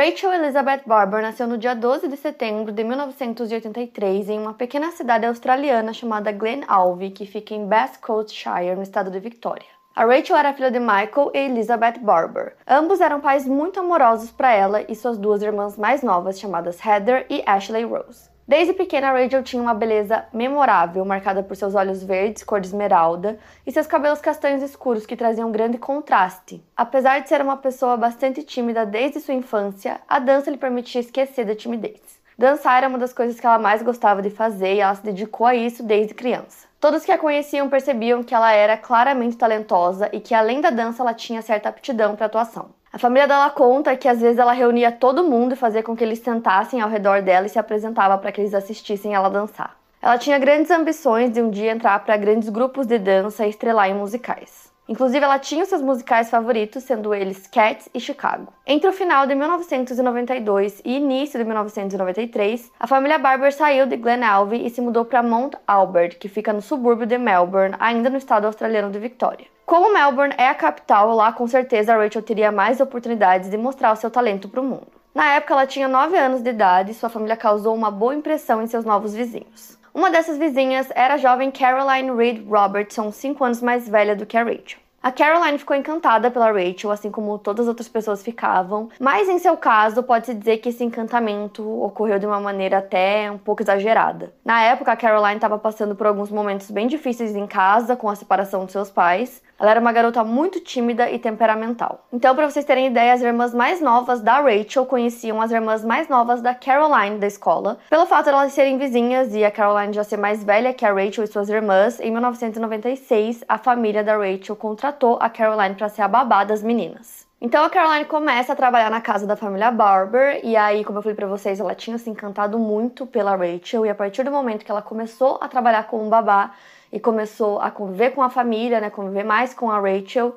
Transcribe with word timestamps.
Rachel 0.00 0.32
Elizabeth 0.32 0.80
Barber 0.86 1.20
nasceu 1.20 1.46
no 1.46 1.58
dia 1.58 1.74
12 1.74 2.08
de 2.08 2.16
setembro 2.16 2.72
de 2.72 2.82
1983 2.82 4.30
em 4.30 4.38
uma 4.38 4.54
pequena 4.54 4.90
cidade 4.92 5.26
australiana 5.26 5.92
chamada 5.92 6.32
Glen 6.32 6.64
Alvie, 6.66 7.10
que 7.10 7.26
fica 7.26 7.52
em 7.52 7.66
Bass 7.66 7.98
Coastshire, 7.98 8.74
no 8.76 8.82
estado 8.82 9.10
de 9.10 9.20
Victoria. 9.20 9.68
A 9.94 10.06
Rachel 10.06 10.38
era 10.38 10.54
filha 10.54 10.70
de 10.70 10.80
Michael 10.80 11.32
e 11.34 11.38
Elizabeth 11.40 11.98
Barber. 12.00 12.56
Ambos 12.66 13.02
eram 13.02 13.20
pais 13.20 13.46
muito 13.46 13.78
amorosos 13.78 14.30
para 14.30 14.50
ela 14.50 14.82
e 14.88 14.94
suas 14.94 15.18
duas 15.18 15.42
irmãs 15.42 15.76
mais 15.76 16.02
novas, 16.02 16.40
chamadas 16.40 16.82
Heather 16.82 17.26
e 17.28 17.42
Ashley 17.44 17.84
Rose. 17.84 18.30
Desde 18.50 18.72
pequena, 18.72 19.12
Rachel 19.12 19.44
tinha 19.44 19.62
uma 19.62 19.72
beleza 19.72 20.24
memorável, 20.32 21.04
marcada 21.04 21.40
por 21.40 21.56
seus 21.56 21.76
olhos 21.76 22.02
verdes, 22.02 22.42
cor 22.42 22.60
de 22.60 22.66
esmeralda, 22.66 23.38
e 23.64 23.70
seus 23.70 23.86
cabelos 23.86 24.20
castanhos 24.20 24.60
escuros 24.60 25.06
que 25.06 25.14
traziam 25.14 25.52
grande 25.52 25.78
contraste. 25.78 26.60
Apesar 26.76 27.20
de 27.20 27.28
ser 27.28 27.40
uma 27.42 27.56
pessoa 27.56 27.96
bastante 27.96 28.42
tímida 28.42 28.84
desde 28.84 29.20
sua 29.20 29.34
infância, 29.34 30.00
a 30.08 30.18
dança 30.18 30.50
lhe 30.50 30.56
permitia 30.56 31.00
esquecer 31.00 31.44
da 31.44 31.54
timidez. 31.54 32.00
Dançar 32.36 32.78
era 32.78 32.88
uma 32.88 32.98
das 32.98 33.12
coisas 33.12 33.38
que 33.38 33.46
ela 33.46 33.56
mais 33.56 33.84
gostava 33.84 34.20
de 34.20 34.30
fazer 34.30 34.74
e 34.74 34.80
ela 34.80 34.96
se 34.96 35.04
dedicou 35.04 35.46
a 35.46 35.54
isso 35.54 35.84
desde 35.84 36.12
criança. 36.12 36.66
Todos 36.80 37.04
que 37.04 37.12
a 37.12 37.18
conheciam 37.18 37.68
percebiam 37.68 38.24
que 38.24 38.34
ela 38.34 38.50
era 38.50 38.76
claramente 38.76 39.36
talentosa 39.36 40.10
e 40.12 40.18
que 40.18 40.34
além 40.34 40.60
da 40.60 40.70
dança 40.70 41.04
ela 41.04 41.14
tinha 41.14 41.40
certa 41.40 41.68
aptidão 41.68 42.16
para 42.16 42.26
atuação. 42.26 42.70
A 42.92 42.98
família 42.98 43.28
dela 43.28 43.48
conta 43.50 43.96
que 43.96 44.08
às 44.08 44.20
vezes 44.20 44.38
ela 44.38 44.52
reunia 44.52 44.90
todo 44.90 45.22
mundo 45.22 45.52
e 45.52 45.56
fazia 45.56 45.82
com 45.82 45.96
que 45.96 46.02
eles 46.02 46.18
sentassem 46.18 46.80
ao 46.80 46.90
redor 46.90 47.22
dela 47.22 47.46
e 47.46 47.48
se 47.48 47.58
apresentava 47.58 48.18
para 48.18 48.32
que 48.32 48.40
eles 48.40 48.52
assistissem 48.52 49.14
ela 49.14 49.30
dançar. 49.30 49.76
Ela 50.02 50.18
tinha 50.18 50.38
grandes 50.38 50.70
ambições 50.70 51.30
de 51.30 51.40
um 51.40 51.50
dia 51.50 51.70
entrar 51.70 51.98
para 52.04 52.16
grandes 52.16 52.48
grupos 52.48 52.86
de 52.86 52.98
dança 52.98 53.46
e 53.46 53.50
estrelar 53.50 53.88
em 53.88 53.94
musicais. 53.94 54.69
Inclusive, 54.90 55.24
ela 55.24 55.38
tinha 55.38 55.64
seus 55.64 55.80
musicais 55.80 56.28
favoritos, 56.28 56.82
sendo 56.82 57.14
eles 57.14 57.46
Cats 57.46 57.88
e 57.94 58.00
Chicago. 58.00 58.52
Entre 58.66 58.90
o 58.90 58.92
final 58.92 59.24
de 59.24 59.36
1992 59.36 60.82
e 60.84 60.96
início 60.96 61.38
de 61.38 61.44
1993, 61.44 62.72
a 62.80 62.88
família 62.88 63.16
Barber 63.16 63.54
saiu 63.54 63.86
de 63.86 63.96
Glen 63.96 64.24
Alvie 64.24 64.66
e 64.66 64.68
se 64.68 64.80
mudou 64.80 65.04
para 65.04 65.22
Mount 65.22 65.54
Albert, 65.64 66.18
que 66.18 66.28
fica 66.28 66.52
no 66.52 66.60
subúrbio 66.60 67.06
de 67.06 67.16
Melbourne, 67.18 67.76
ainda 67.78 68.10
no 68.10 68.16
estado 68.16 68.46
australiano 68.46 68.90
de 68.90 68.98
Victoria. 68.98 69.46
Como 69.64 69.94
Melbourne 69.94 70.34
é 70.36 70.48
a 70.48 70.54
capital, 70.56 71.14
lá 71.14 71.32
com 71.32 71.46
certeza 71.46 71.94
a 71.94 71.96
Rachel 71.96 72.20
teria 72.20 72.50
mais 72.50 72.80
oportunidades 72.80 73.48
de 73.48 73.56
mostrar 73.56 73.92
o 73.92 73.96
seu 73.96 74.10
talento 74.10 74.48
para 74.48 74.60
o 74.60 74.64
mundo. 74.64 74.88
Na 75.14 75.34
época, 75.34 75.54
ela 75.54 75.68
tinha 75.68 75.86
9 75.86 76.18
anos 76.18 76.42
de 76.42 76.50
idade 76.50 76.90
e 76.90 76.94
sua 76.94 77.08
família 77.08 77.36
causou 77.36 77.76
uma 77.76 77.92
boa 77.92 78.12
impressão 78.12 78.60
em 78.60 78.66
seus 78.66 78.84
novos 78.84 79.14
vizinhos. 79.14 79.78
Uma 79.94 80.10
dessas 80.10 80.36
vizinhas 80.36 80.88
era 80.96 81.14
a 81.14 81.16
jovem 81.16 81.52
Caroline 81.52 82.10
Reed 82.10 82.44
Robertson, 82.48 83.12
5 83.12 83.44
anos 83.44 83.62
mais 83.62 83.88
velha 83.88 84.16
do 84.16 84.26
que 84.26 84.36
a 84.36 84.42
Rachel. 84.42 84.79
A 85.02 85.10
Caroline 85.10 85.56
ficou 85.56 85.74
encantada 85.74 86.30
pela 86.30 86.52
Rachel, 86.52 86.90
assim 86.90 87.10
como 87.10 87.38
todas 87.38 87.64
as 87.64 87.68
outras 87.68 87.88
pessoas 87.88 88.22
ficavam, 88.22 88.90
mas 89.00 89.30
em 89.30 89.38
seu 89.38 89.56
caso, 89.56 90.02
pode-se 90.02 90.34
dizer 90.34 90.58
que 90.58 90.68
esse 90.68 90.84
encantamento 90.84 91.66
ocorreu 91.82 92.18
de 92.18 92.26
uma 92.26 92.38
maneira 92.38 92.78
até 92.78 93.30
um 93.30 93.38
pouco 93.38 93.62
exagerada. 93.62 94.30
Na 94.44 94.60
época, 94.62 94.92
a 94.92 94.96
Caroline 94.96 95.36
estava 95.36 95.58
passando 95.58 95.94
por 95.94 96.06
alguns 96.06 96.30
momentos 96.30 96.70
bem 96.70 96.86
difíceis 96.86 97.34
em 97.34 97.46
casa, 97.46 97.96
com 97.96 98.10
a 98.10 98.14
separação 98.14 98.66
de 98.66 98.72
seus 98.72 98.90
pais. 98.90 99.40
Ela 99.58 99.70
era 99.70 99.80
uma 99.80 99.92
garota 99.92 100.22
muito 100.22 100.60
tímida 100.60 101.10
e 101.10 101.18
temperamental. 101.18 102.06
Então, 102.12 102.34
para 102.34 102.50
vocês 102.50 102.64
terem 102.64 102.86
ideia, 102.86 103.14
as 103.14 103.22
irmãs 103.22 103.54
mais 103.54 103.80
novas 103.80 104.20
da 104.20 104.40
Rachel 104.40 104.84
conheciam 104.84 105.40
as 105.40 105.50
irmãs 105.50 105.82
mais 105.82 106.08
novas 106.08 106.42
da 106.42 106.54
Caroline 106.54 107.18
da 107.18 107.26
escola, 107.26 107.78
pelo 107.88 108.04
fato 108.04 108.24
de 108.24 108.30
elas 108.30 108.52
serem 108.52 108.76
vizinhas 108.76 109.34
e 109.34 109.44
a 109.44 109.50
Caroline 109.50 109.94
já 109.94 110.04
ser 110.04 110.18
mais 110.18 110.44
velha 110.44 110.74
que 110.74 110.84
a 110.84 110.92
Rachel 110.92 111.24
e 111.24 111.26
suas 111.26 111.48
irmãs. 111.48 112.00
Em 112.00 112.10
1996, 112.10 113.44
a 113.48 113.56
família 113.56 114.04
da 114.04 114.16
Rachel 114.16 114.56
contratou 114.56 114.89
contratou 114.90 115.18
a 115.20 115.30
Caroline 115.30 115.74
para 115.74 115.88
ser 115.88 116.02
a 116.02 116.08
babá 116.08 116.44
das 116.44 116.62
meninas. 116.62 117.26
Então 117.40 117.64
a 117.64 117.70
Caroline 117.70 118.04
começa 118.04 118.52
a 118.52 118.56
trabalhar 118.56 118.90
na 118.90 119.00
casa 119.00 119.26
da 119.26 119.34
família 119.34 119.70
Barber 119.70 120.40
e 120.44 120.56
aí, 120.56 120.84
como 120.84 120.98
eu 120.98 121.02
falei 121.02 121.16
para 121.16 121.26
vocês, 121.26 121.58
ela 121.58 121.74
tinha 121.74 121.96
se 121.96 122.10
encantado 122.10 122.58
muito 122.58 123.06
pela 123.06 123.34
Rachel 123.34 123.86
e 123.86 123.88
a 123.88 123.94
partir 123.94 124.24
do 124.24 124.30
momento 124.30 124.64
que 124.64 124.70
ela 124.70 124.82
começou 124.82 125.38
a 125.40 125.48
trabalhar 125.48 125.84
como 125.84 126.08
babá 126.10 126.52
e 126.92 127.00
começou 127.00 127.58
a 127.60 127.70
conviver 127.70 128.10
com 128.10 128.22
a 128.22 128.28
família, 128.28 128.80
né, 128.80 128.90
conviver 128.90 129.24
mais 129.24 129.54
com 129.54 129.70
a 129.70 129.80
Rachel, 129.80 130.36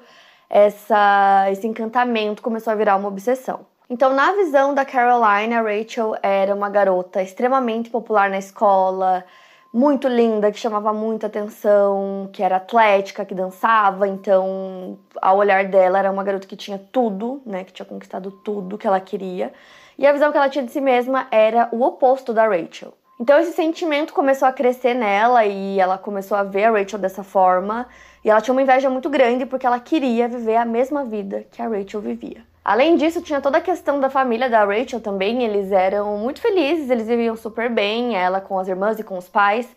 essa, 0.50 1.48
esse 1.52 1.68
encantamento 1.68 2.42
começou 2.42 2.72
a 2.72 2.76
virar 2.76 2.96
uma 2.96 3.08
obsessão. 3.08 3.66
Então, 3.90 4.14
na 4.14 4.32
visão 4.34 4.74
da 4.74 4.86
Caroline, 4.86 5.54
a 5.54 5.62
Rachel 5.62 6.16
era 6.22 6.56
uma 6.56 6.70
garota 6.70 7.22
extremamente 7.22 7.90
popular 7.90 8.30
na 8.30 8.38
escola, 8.38 9.26
muito 9.74 10.08
linda, 10.08 10.52
que 10.52 10.60
chamava 10.60 10.94
muita 10.94 11.26
atenção, 11.26 12.30
que 12.32 12.44
era 12.44 12.58
atlética, 12.58 13.26
que 13.26 13.34
dançava, 13.34 14.08
então 14.08 15.00
ao 15.20 15.38
olhar 15.38 15.66
dela 15.66 15.98
era 15.98 16.12
uma 16.12 16.24
garota 16.24 16.48
que 16.48 16.56
tinha 16.56 16.80
tudo, 16.92 17.42
né, 17.44 17.64
que 17.64 17.74
tinha 17.74 17.86
conquistado 17.86 18.30
tudo 18.30 18.78
que 18.78 18.86
ela 18.86 19.00
queria. 19.00 19.52
E 19.98 20.06
a 20.06 20.14
visão 20.14 20.32
que 20.32 20.38
ela 20.38 20.50
tinha 20.50 20.64
de 20.64 20.72
si 20.72 20.80
mesma 20.80 21.28
era 21.32 21.70
o 21.72 21.82
oposto 21.82 22.34
da 22.34 22.48
Rachel. 22.48 22.94
Então 23.20 23.40
esse 23.40 23.54
sentimento 23.54 24.14
começou 24.14 24.48
a 24.48 24.54
crescer 24.54 24.94
nela 24.94 25.44
e 25.46 25.80
ela 25.80 25.98
começou 25.98 26.38
a 26.38 26.44
ver 26.44 26.66
a 26.66 26.72
Rachel 26.72 27.00
dessa 27.00 27.24
forma, 27.24 27.88
e 28.24 28.30
ela 28.30 28.42
tinha 28.42 28.54
uma 28.54 28.62
inveja 28.62 28.90
muito 28.92 29.10
grande 29.10 29.46
porque 29.46 29.66
ela 29.66 29.80
queria 29.80 30.28
viver 30.28 30.56
a 30.56 30.66
mesma 30.66 31.04
vida 31.04 31.46
que 31.52 31.62
a 31.62 31.68
Rachel 31.68 32.02
vivia. 32.02 32.53
Além 32.64 32.96
disso, 32.96 33.22
tinha 33.22 33.42
toda 33.42 33.58
a 33.58 33.62
questão 33.62 34.00
da 34.00 34.10
família 34.10 34.50
da 34.50 34.64
Rachel 34.64 35.02
também. 35.02 35.44
Eles 35.44 35.72
eram 35.72 36.18
muito 36.18 36.42
felizes, 36.42 36.90
eles 36.90 37.08
viviam 37.08 37.36
super 37.36 37.70
bem, 37.70 38.16
ela 38.16 38.40
com 38.40 38.58
as 38.58 38.68
irmãs 38.68 38.98
e 39.00 39.04
com 39.04 39.18
os 39.18 39.28
pais, 39.28 39.68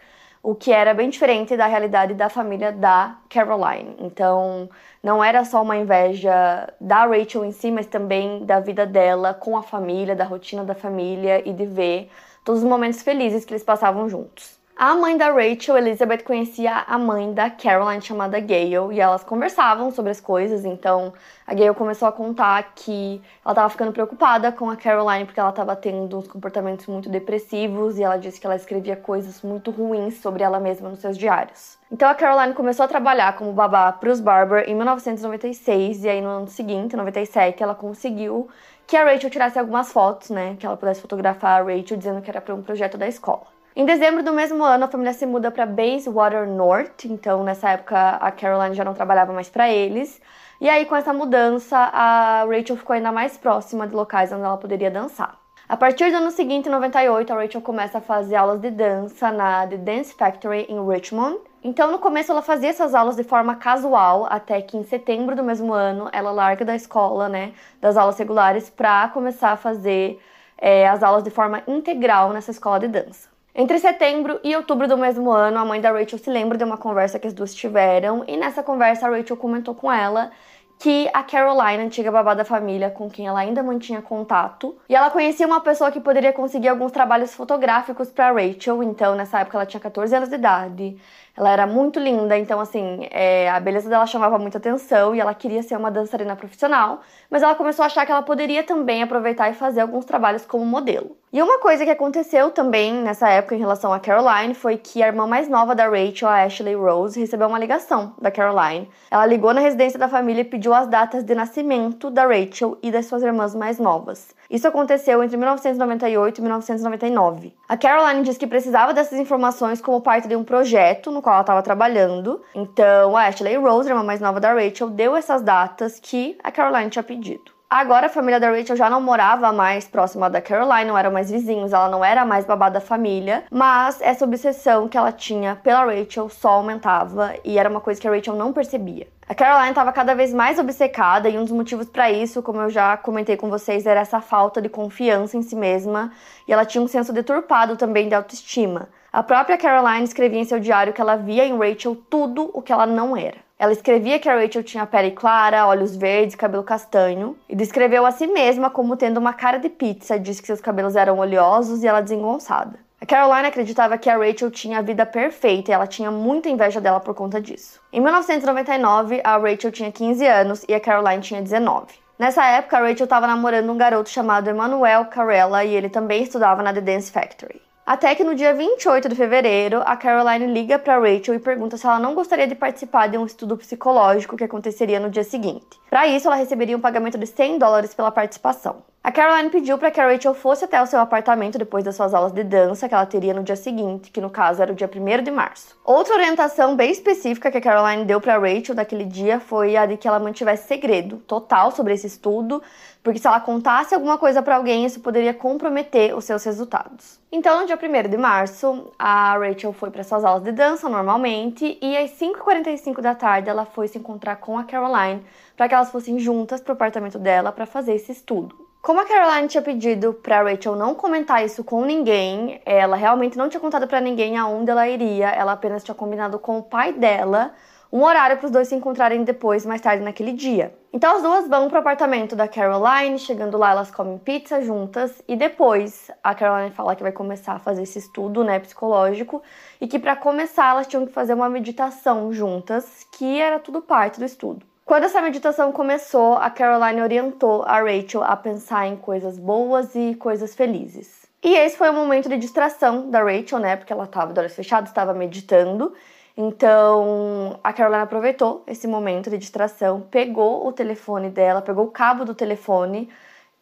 o 0.43 0.55
que 0.55 0.71
era 0.73 0.95
bem 0.95 1.11
diferente 1.11 1.57
da 1.57 1.67
realidade 1.67 2.15
da 2.15 2.29
família 2.29 2.71
da 2.71 3.17
Caroline. 3.29 3.97
Então, 3.99 4.69
não 5.03 5.23
era 5.23 5.45
só 5.45 5.63
uma 5.63 5.77
inveja 5.77 6.73
da 6.81 7.07
Rachel 7.07 7.45
em 7.45 7.51
si, 7.51 7.73
mas 7.73 7.87
também 7.87 8.45
da 8.45 8.61
vida 8.61 8.87
dela 8.87 9.35
com 9.35 9.57
a 9.57 9.63
família, 9.63 10.15
da 10.15 10.25
rotina 10.25 10.65
da 10.65 10.75
família 10.75 11.43
e 11.49 11.53
de 11.53 11.67
ver 11.67 12.09
todos 12.45 12.63
os 12.63 12.69
momentos 12.69 13.03
felizes 13.03 13.45
que 13.45 13.53
eles 13.53 13.65
passavam 13.65 14.09
juntos. 14.09 14.57
A 14.79 14.95
mãe 14.95 15.17
da 15.17 15.31
Rachel, 15.31 15.79
Elizabeth, 15.79 16.23
conhecia 16.23 16.85
a 16.87 16.99
mãe 16.99 17.33
da 17.33 17.49
Caroline 17.49 18.03
chamada 18.03 18.39
Gail 18.39 18.93
e 18.93 19.01
elas 19.01 19.25
conversavam 19.25 19.91
sobre 19.91 20.11
as 20.11 20.21
coisas. 20.21 20.67
Então 20.67 21.15
a 21.47 21.55
Gail 21.55 21.75
começou 21.75 22.07
a 22.07 22.13
contar 22.13 22.75
que 22.75 23.23
ela 23.43 23.53
estava 23.53 23.71
ficando 23.71 23.91
preocupada 23.91 24.53
com 24.53 24.69
a 24.69 24.77
Caroline 24.77 25.25
porque 25.25 25.41
ela 25.41 25.49
estava 25.49 25.75
tendo 25.75 26.19
uns 26.19 26.29
comportamentos 26.29 26.87
muito 26.89 27.09
depressivos 27.09 27.99
e 27.99 28.03
ela 28.03 28.19
disse 28.19 28.39
que 28.39 28.47
ela 28.47 28.55
escrevia 28.55 28.97
coisas 28.97 29.41
muito 29.41 29.71
ruins 29.71 30.21
sobre 30.21 30.43
ela 30.43 30.61
mesma 30.61 30.91
nos 30.91 30.99
seus 30.99 31.17
diários. 31.17 31.79
Então 31.91 32.07
a 32.07 32.15
Caroline 32.15 32.53
começou 32.53 32.85
a 32.85 32.89
trabalhar 32.89 33.35
como 33.35 33.55
babá 33.55 33.91
para 33.93 34.11
os 34.11 34.21
Barber 34.21 34.69
em 34.69 34.75
1996 34.75 36.05
e 36.05 36.09
aí 36.11 36.21
no 36.21 36.29
ano 36.29 36.49
seguinte, 36.49 36.95
97, 36.95 37.63
ela 37.63 37.75
conseguiu 37.75 38.47
que 38.87 38.95
a 38.95 39.05
Rachel 39.05 39.31
tirasse 39.31 39.59
algumas 39.59 39.91
fotos, 39.91 40.29
né, 40.29 40.55
que 40.61 40.67
ela 40.67 40.77
pudesse 40.77 41.01
fotografar 41.01 41.63
a 41.63 41.65
Rachel 41.65 41.97
dizendo 41.97 42.21
que 42.21 42.29
era 42.29 42.43
para 42.43 42.55
um 42.55 42.61
projeto 42.61 42.99
da 42.99 43.09
escola. 43.09 43.56
Em 43.79 43.85
dezembro 43.85 44.23
do 44.23 44.33
mesmo 44.33 44.65
ano, 44.65 44.87
a 44.87 44.89
família 44.89 45.13
se 45.13 45.27
muda 45.27 45.51
para 45.51 45.67
Bayswater 45.67 46.49
North, 46.49 47.05
então 47.05 47.45
nessa 47.45 47.73
época 47.73 48.13
a 48.17 48.33
Caroline 48.33 48.75
já 48.75 48.83
não 48.83 48.95
trabalhava 48.95 49.35
mais 49.35 49.51
para 49.51 49.71
eles. 49.71 50.19
E 50.59 50.67
aí, 50.67 50.87
com 50.87 50.97
essa 50.97 51.13
mudança, 51.13 51.77
a 51.77 52.47
Rachel 52.47 52.79
ficou 52.79 52.95
ainda 52.95 53.13
mais 53.13 53.37
próxima 53.37 53.87
de 53.87 53.95
locais 53.95 54.33
onde 54.33 54.45
ela 54.45 54.57
poderia 54.57 54.91
dançar. 54.91 55.39
A 55.69 55.77
partir 55.77 56.11
do 56.11 56.17
ano 56.17 56.31
seguinte, 56.31 56.71
em 56.71 56.73
98, 56.73 57.31
a 57.31 57.37
Rachel 57.37 57.61
começa 57.61 57.99
a 57.99 58.01
fazer 58.01 58.37
aulas 58.37 58.63
de 58.63 58.71
dança 58.71 59.31
na 59.31 59.67
The 59.67 59.77
Dance 59.77 60.15
Factory 60.15 60.65
em 60.71 60.83
Richmond. 60.89 61.39
Então, 61.63 61.93
no 61.93 61.99
começo, 61.99 62.33
ela 62.33 62.41
fazia 62.41 62.71
essas 62.71 62.95
aulas 62.95 63.17
de 63.17 63.25
forma 63.25 63.57
casual, 63.57 64.27
até 64.31 64.63
que 64.63 64.79
em 64.79 64.85
setembro 64.85 65.37
do 65.37 65.45
mesmo 65.45 65.75
ano, 65.75 66.09
ela 66.15 66.31
larga 66.31 66.65
da 66.65 66.75
escola, 66.75 67.29
né, 67.29 67.53
das 67.79 67.99
aulas 67.99 68.17
regulares, 68.19 68.71
para 68.71 69.07
começar 69.09 69.51
a 69.51 69.57
fazer 69.59 70.19
é, 70.57 70.89
as 70.89 71.03
aulas 71.03 71.23
de 71.23 71.29
forma 71.29 71.63
integral 71.69 72.33
nessa 72.33 72.51
escola 72.51 72.81
de 72.81 72.89
dança. 72.89 73.36
Entre 73.59 73.79
setembro 73.79 74.39
e 74.45 74.55
outubro 74.55 74.87
do 74.87 74.99
mesmo 74.99 75.31
ano, 75.31 75.59
a 75.59 75.65
mãe 75.65 75.81
da 75.81 75.91
Rachel 75.91 76.19
se 76.19 76.29
lembra 76.29 76.59
de 76.59 76.65
uma 76.65 76.77
conversa 76.77 77.19
que 77.19 77.27
as 77.27 77.33
duas 77.33 77.55
tiveram, 77.55 78.23
e 78.29 78.37
nessa 78.37 78.63
conversa 78.63 79.07
a 79.07 79.11
Rachel 79.11 79.35
comentou 79.35 79.75
com 79.75 79.91
ela 79.91 80.31
que 80.79 81.09
a 81.15 81.23
Caroline, 81.23 81.83
antiga 81.83 82.13
babá 82.13 82.35
da 82.35 82.45
família, 82.45 82.91
com 82.91 83.09
quem 83.09 83.27
ela 83.27 83.41
ainda 83.41 83.63
mantinha 83.63 84.03
contato, 84.03 84.77
e 84.87 84.95
ela 84.95 85.09
conhecia 85.09 85.47
uma 85.47 85.63
pessoa 85.63 85.91
que 85.91 86.01
poderia 86.01 86.35
conseguir 86.35 86.69
alguns 86.69 86.93
trabalhos 86.93 87.35
fotográficos 87.35 88.11
para 88.11 88.31
Rachel, 88.31 88.83
então 88.83 89.15
nessa 89.15 89.41
época 89.41 89.57
ela 89.57 89.65
tinha 89.65 89.81
14 89.81 90.15
anos 90.15 90.29
de 90.29 90.35
idade. 90.35 90.99
Ela 91.35 91.51
era 91.51 91.67
muito 91.67 91.99
linda, 91.99 92.37
então 92.37 92.61
assim, 92.61 93.09
é, 93.11 93.49
a 93.49 93.59
beleza 93.59 93.89
dela 93.89 94.07
chamava 94.07 94.39
muita 94.39 94.59
atenção 94.59 95.15
e 95.15 95.21
ela 95.21 95.33
queria 95.33 95.63
ser 95.63 95.77
uma 95.77 95.91
dançarina 95.91 96.37
profissional, 96.37 97.01
mas 97.31 97.43
ela 97.43 97.55
começou 97.55 97.83
a 97.83 97.87
achar 97.87 98.05
que 98.05 98.13
ela 98.13 98.23
poderia 98.23 98.63
também 98.63 99.03
aproveitar 99.03 99.49
e 99.49 99.55
fazer 99.55 99.81
alguns 99.81 100.05
trabalhos 100.05 100.45
como 100.45 100.65
modelo. 100.67 101.17
E 101.33 101.43
uma 101.43 101.59
coisa 101.59 101.85
que 101.85 101.91
aconteceu 101.91 102.53
também 102.53 102.95
nessa 102.95 103.29
época 103.29 103.57
em 103.57 103.59
relação 103.59 103.93
a 103.93 103.99
Caroline 103.99 104.55
foi 104.55 104.77
que 104.77 105.03
a 105.03 105.09
irmã 105.09 105.27
mais 105.27 105.49
nova 105.49 105.75
da 105.75 105.89
Rachel, 105.89 106.29
a 106.29 106.45
Ashley 106.45 106.77
Rose, 106.77 107.19
recebeu 107.19 107.49
uma 107.49 107.59
ligação 107.59 108.15
da 108.21 108.31
Caroline. 108.31 108.89
Ela 109.11 109.27
ligou 109.27 109.53
na 109.53 109.61
residência 109.61 109.99
da 109.99 110.09
família 110.09 110.43
e 110.43 110.45
pediu 110.45 110.73
as 110.73 110.87
datas 110.87 111.25
de 111.25 111.35
nascimento 111.35 112.11
da 112.11 112.25
Rachel 112.25 112.79
e 112.81 112.93
das 112.93 113.07
suas 113.07 113.25
irmãs 113.25 113.57
mais 113.57 113.81
novas. 113.81 114.35
Isso 114.49 114.69
aconteceu 114.69 115.21
entre 115.21 115.37
1998 115.37 116.39
e 116.39 116.41
1999. 116.43 117.55
A 117.69 117.77
Caroline 117.77 118.23
disse 118.23 118.39
que 118.39 118.47
precisava 118.47 118.95
dessas 118.95 119.19
informações 119.19 119.81
como 119.81 120.01
parte 120.01 120.29
de 120.29 120.37
um 120.37 120.45
projeto 120.45 121.11
no 121.11 121.21
qual 121.21 121.35
ela 121.35 121.43
estava 121.43 121.61
trabalhando. 121.61 122.41
Então, 122.55 123.17
a 123.17 123.27
Ashley 123.27 123.57
Rose, 123.57 123.89
a 123.89 123.93
irmã 123.93 124.05
mais 124.05 124.21
nova 124.21 124.39
da 124.39 124.55
Rachel, 124.55 124.91
deu 124.91 125.17
essas 125.17 125.43
datas 125.43 125.99
que 125.99 126.39
a 126.45 126.53
Caroline 126.53 126.89
tinha 126.89 127.03
pedido. 127.03 127.56
Agora 127.69 128.07
a 128.07 128.09
família 128.09 128.39
da 128.39 128.49
Rachel 128.49 128.77
já 128.77 128.89
não 128.89 129.01
morava 129.01 129.53
mais 129.53 129.89
próxima 129.89 130.31
da 130.31 130.41
Caroline, 130.41 130.85
não 130.85 130.97
eram 130.97 131.11
mais 131.11 131.33
vizinhos, 131.33 131.73
ela 131.73 131.89
não 131.89 132.05
era 132.05 132.25
mais 132.25 132.45
babá 132.45 132.69
da 132.69 132.81
família, 132.81 133.43
mas 133.51 134.01
essa 134.01 134.25
obsessão 134.25 134.87
que 134.87 134.97
ela 134.97 135.11
tinha 135.11 135.57
pela 135.57 135.85
Rachel 135.85 136.29
só 136.29 136.51
aumentava 136.51 137.35
e 137.45 137.59
era 137.59 137.69
uma 137.69 137.81
coisa 137.81 138.01
que 138.01 138.07
a 138.07 138.11
Rachel 138.13 138.37
não 138.37 138.53
percebia. 138.53 139.09
A 139.29 139.35
Caroline 139.35 139.71
estava 139.71 139.93
cada 139.93 140.15
vez 140.15 140.33
mais 140.33 140.61
obcecada 140.61 141.29
e 141.29 141.37
um 141.37 141.43
dos 141.43 141.51
motivos 141.51 141.89
para 141.89 142.09
isso, 142.09 142.41
como 142.41 142.61
eu 142.61 142.71
já 142.71 142.97
comentei 142.97 143.37
com 143.37 143.51
vocês, 143.51 143.85
era 143.85 143.99
essa 143.99 144.21
falta 144.21 144.63
de 144.63 144.69
confiança 144.69 145.37
em 145.37 145.43
si 145.43 145.57
mesma 145.57 146.13
e 146.47 146.53
ela 146.53 146.65
tinha 146.65 146.81
um 146.81 146.87
senso 146.87 147.13
deturpado 147.13 147.77
também 147.77 148.09
de 148.09 148.15
autoestima. 148.15 148.89
A 149.13 149.25
própria 149.25 149.59
Caroline 149.59 150.05
escrevia 150.05 150.39
em 150.39 150.45
seu 150.45 150.61
diário 150.61 150.93
que 150.93 151.01
ela 151.01 151.17
via 151.17 151.45
em 151.45 151.59
Rachel 151.59 151.97
tudo 152.09 152.49
o 152.55 152.63
que 152.63 152.73
ela 152.73 152.87
não 152.87 153.17
era. 153.17 153.46
Ela 153.59 153.73
escrevia 153.73 154.19
que 154.19 154.29
a 154.29 154.35
Rachel 154.39 154.63
tinha 154.63 154.85
pele 154.85 155.13
clara, 155.13 155.67
olhos 155.67 155.97
verdes, 155.97 156.37
cabelo 156.37 156.63
castanho, 156.63 157.39
e 157.49 157.57
descreveu 157.57 158.05
a 158.05 158.11
si 158.11 158.27
mesma 158.27 158.69
como 158.69 158.97
tendo 158.97 159.17
uma 159.17 159.33
cara 159.33 159.57
de 159.57 159.71
pizza, 159.71 160.19
disse 160.19 160.43
que 160.43 160.47
seus 160.47 160.61
cabelos 160.61 160.95
eram 160.95 161.19
oleosos 161.19 161.83
e 161.83 161.87
ela 161.87 162.03
desengonçada. 162.03 162.79
A 163.01 163.07
Caroline 163.07 163.49
acreditava 163.49 163.97
que 163.97 164.11
a 164.11 164.19
Rachel 164.19 164.51
tinha 164.51 164.79
a 164.79 164.83
vida 164.83 165.07
perfeita 165.07 165.71
e 165.71 165.75
ela 165.75 165.87
tinha 165.87 166.11
muita 166.11 166.51
inveja 166.51 166.83
dela 166.83 167.01
por 167.01 167.15
conta 167.15 167.41
disso. 167.41 167.81
Em 167.91 168.01
1999, 168.01 169.23
a 169.25 169.39
Rachel 169.39 169.73
tinha 169.73 169.91
15 169.91 170.27
anos 170.27 170.65
e 170.69 170.75
a 170.75 170.81
Caroline 170.81 171.23
tinha 171.23 171.41
19. 171.41 171.95
Nessa 172.19 172.45
época, 172.45 172.77
a 172.77 172.81
Rachel 172.81 173.05
estava 173.05 173.27
namorando 173.27 173.73
um 173.73 173.77
garoto 173.79 174.11
chamado 174.11 174.51
Emmanuel 174.51 175.07
Carella 175.07 175.65
e 175.65 175.75
ele 175.75 175.89
também 175.89 176.23
estudava 176.23 176.63
na 176.63 176.75
The 176.75 176.83
Dance 176.83 177.11
Factory. 177.11 177.66
Até 177.87 178.17
que 178.17 178.25
no 178.25 178.35
dia 178.35 178.53
28 178.53 179.09
de 179.09 179.15
fevereiro, 179.15 179.81
a 179.87 179.97
Caroline 179.97 180.53
liga 180.53 180.77
para 180.77 180.99
Rachel 180.99 181.37
e 181.37 181.39
pergunta 181.39 181.77
se 181.77 181.87
ela 181.87 182.01
não 182.01 182.17
gostaria 182.17 182.45
de 182.45 182.57
participar 182.57 183.07
de 183.07 183.17
um 183.17 183.25
estudo 183.25 183.57
psicológico 183.57 184.37
que 184.37 184.43
aconteceria 184.43 184.99
no 184.99 185.09
dia 185.09 185.23
seguinte. 185.23 185.79
Para 185.89 186.05
isso, 186.09 186.27
ela 186.27 186.35
receberia 186.35 186.77
um 186.77 186.81
pagamento 186.81 187.17
de 187.17 187.29
100 187.29 187.61
dólares 187.61 187.95
pela 187.95 188.11
participação. 188.11 188.83
A 189.07 189.13
Caroline 189.13 189.51
pediu 189.51 189.79
para 189.79 189.93
que 189.93 190.01
a 190.01 190.09
Rachel 190.09 190.35
fosse 190.35 190.65
até 190.65 190.83
o 190.83 190.87
seu 190.87 190.99
apartamento 190.99 191.57
depois 191.57 191.85
das 191.85 191.95
suas 191.95 192.13
aulas 192.13 192.33
de 192.33 192.43
dança 192.43 192.89
que 192.89 192.95
ela 192.95 193.07
teria 193.07 193.33
no 193.33 193.45
dia 193.45 193.55
seguinte, 193.55 194.11
que 194.11 194.21
no 194.21 194.29
caso 194.29 194.61
era 194.61 194.73
o 194.73 194.75
dia 194.75 194.91
1 194.93 195.23
de 195.23 195.31
março. 195.31 195.79
Outra 195.85 196.15
orientação 196.15 196.75
bem 196.75 196.91
específica 196.91 197.49
que 197.49 197.57
a 197.57 197.61
Caroline 197.61 198.05
deu 198.05 198.21
para 198.21 198.37
Rachel 198.37 198.75
naquele 198.75 199.05
dia 199.05 199.39
foi 199.39 199.77
a 199.77 199.87
de 199.87 199.97
que 199.97 200.09
ela 200.09 200.19
mantivesse 200.19 200.67
segredo 200.67 201.19
total 201.19 201.71
sobre 201.71 201.95
esse 201.95 202.09
estudo, 202.09 202.61
porque 203.01 203.21
se 203.21 203.29
ela 203.29 203.39
contasse 203.39 203.95
alguma 203.95 204.19
coisa 204.19 204.43
para 204.43 204.57
alguém, 204.57 204.85
isso 204.85 204.99
poderia 204.99 205.33
comprometer 205.33 206.13
os 206.13 206.25
seus 206.25 206.43
resultados. 206.43 207.21
Então, 207.31 207.61
no 207.61 207.67
dia 207.69 207.79
1 207.81 208.11
de 208.11 208.17
março, 208.17 208.91
a 208.99 209.39
Rachel 209.39 209.73
foi 209.73 209.93
para 209.93 210.03
suas 210.03 210.25
aulas 210.25 210.43
de 210.43 210.51
dança 210.51 210.89
normalmente 210.89 211.79
e 211.81 211.97
às 211.97 212.11
5h45 212.19 213.01
da 213.01 213.15
tarde 213.15 213.49
ela 213.49 213.65
foi 213.65 213.87
se 213.87 213.99
encontrar 213.99 214.35
com 214.35 214.59
a 214.59 214.65
Caroline 214.65 215.25
para 215.57 215.69
que 215.69 215.75
elas 215.77 215.93
fossem 215.93 216.19
juntas 216.19 216.61
para 216.61 216.73
o 216.73 216.75
apartamento 216.75 217.21
dela 217.21 217.53
para 217.53 217.67
fazer 217.67 217.95
esse 217.95 218.11
estudo. 218.11 218.66
Como 218.87 219.01
a 219.01 219.05
Caroline 219.05 219.49
tinha 219.49 219.63
pedido 219.63 220.15
para 220.15 220.45
Rachel 220.45 220.77
não 220.77 220.95
comentar 220.95 221.45
isso 221.45 221.65
com 221.65 221.85
ninguém, 221.85 222.61
ela 222.65 222.95
realmente 222.95 223.37
não 223.37 223.49
tinha 223.49 223.61
contado 223.61 223.89
para 223.89 224.01
ninguém 224.01 224.37
aonde 224.37 224.71
ela 224.71 224.87
iria, 224.87 225.29
ela 225.31 225.55
apenas 225.55 225.83
tinha 225.83 225.93
combinado 225.93 226.39
com 226.39 226.57
o 226.59 226.63
pai 226.63 226.93
dela 226.93 227.53
um 227.93 228.05
horário 228.05 228.37
para 228.37 228.47
os 228.47 228.53
dois 228.53 228.69
se 228.69 228.77
encontrarem 228.77 229.25
depois, 229.25 229.67
mais 229.67 229.81
tarde 229.81 230.05
naquele 230.05 230.31
dia. 230.31 230.73
Então 230.93 231.17
as 231.17 231.21
duas 231.21 231.49
vão 231.49 231.69
para 231.69 231.79
o 231.79 231.81
apartamento 231.81 232.37
da 232.37 232.47
Caroline, 232.47 233.19
chegando 233.19 233.59
lá 233.59 233.73
elas 233.73 233.91
comem 233.91 234.19
pizza 234.19 234.63
juntas 234.63 235.21
e 235.27 235.35
depois 235.35 236.09
a 236.23 236.33
Caroline 236.33 236.71
fala 236.71 236.95
que 236.95 237.03
vai 237.03 237.11
começar 237.11 237.55
a 237.55 237.59
fazer 237.59 237.83
esse 237.83 237.99
estudo, 237.99 238.45
né, 238.45 238.61
psicológico, 238.61 239.43
e 239.81 239.89
que 239.89 239.99
para 239.99 240.15
começar 240.15 240.71
elas 240.71 240.87
tinham 240.87 241.05
que 241.05 241.13
fazer 241.13 241.35
uma 241.35 241.49
meditação 241.49 242.33
juntas, 242.33 243.05
que 243.19 243.41
era 243.41 243.59
tudo 243.59 243.83
parte 243.83 244.21
do 244.21 244.25
estudo. 244.25 244.65
Quando 244.87 245.03
essa 245.03 245.21
meditação 245.21 245.73
começou, 245.73 246.35
a 246.35 246.49
Caroline 246.49 247.03
orientou 247.03 247.65
a 247.65 247.81
Rachel 247.81 248.23
a 248.23 248.37
pensar 248.37 248.87
em 248.87 248.97
coisas 248.97 249.37
boas 249.37 249.97
e 249.97 250.15
coisas 250.15 250.55
felizes. 250.55 251.27
E 251.43 251.57
esse 251.57 251.77
foi 251.77 251.91
o 251.91 251.93
momento 251.93 252.29
de 252.29 252.37
distração 252.37 253.11
da 253.11 253.21
Rachel, 253.21 253.59
né? 253.59 253.75
Porque 253.75 253.93
ela 253.93 254.05
estava 254.05 254.33
de 254.33 254.39
olhos 254.39 254.55
fechados, 254.55 254.89
estava 254.89 255.13
meditando. 255.13 255.93
Então 256.37 257.59
a 257.65 257.73
Caroline 257.73 258.05
aproveitou 258.05 258.63
esse 258.65 258.87
momento 258.87 259.29
de 259.29 259.39
distração, 259.39 260.03
pegou 260.03 260.65
o 260.65 260.73
telefone 260.73 261.31
dela, 261.31 261.61
pegou 261.61 261.87
o 261.87 261.91
cabo 261.91 262.25
do 262.25 262.33
telefone 262.33 263.11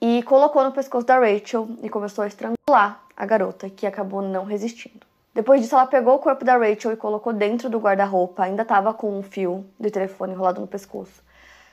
e 0.02 0.22
colocou 0.24 0.62
no 0.62 0.72
pescoço 0.72 1.06
da 1.06 1.18
Rachel 1.18 1.66
e 1.82 1.88
começou 1.88 2.22
a 2.22 2.26
estrangular 2.26 3.02
a 3.16 3.24
garota, 3.24 3.70
que 3.70 3.86
acabou 3.86 4.20
não 4.20 4.44
resistindo. 4.44 5.13
Depois 5.34 5.60
disso, 5.60 5.74
ela 5.74 5.86
pegou 5.86 6.14
o 6.14 6.18
corpo 6.20 6.44
da 6.44 6.56
Rachel 6.56 6.92
e 6.92 6.96
colocou 6.96 7.32
dentro 7.32 7.68
do 7.68 7.80
guarda-roupa, 7.80 8.44
ainda 8.44 8.62
estava 8.62 8.94
com 8.94 9.18
um 9.18 9.22
fio 9.22 9.66
de 9.80 9.90
telefone 9.90 10.32
enrolado 10.32 10.60
no 10.60 10.66
pescoço. 10.66 11.22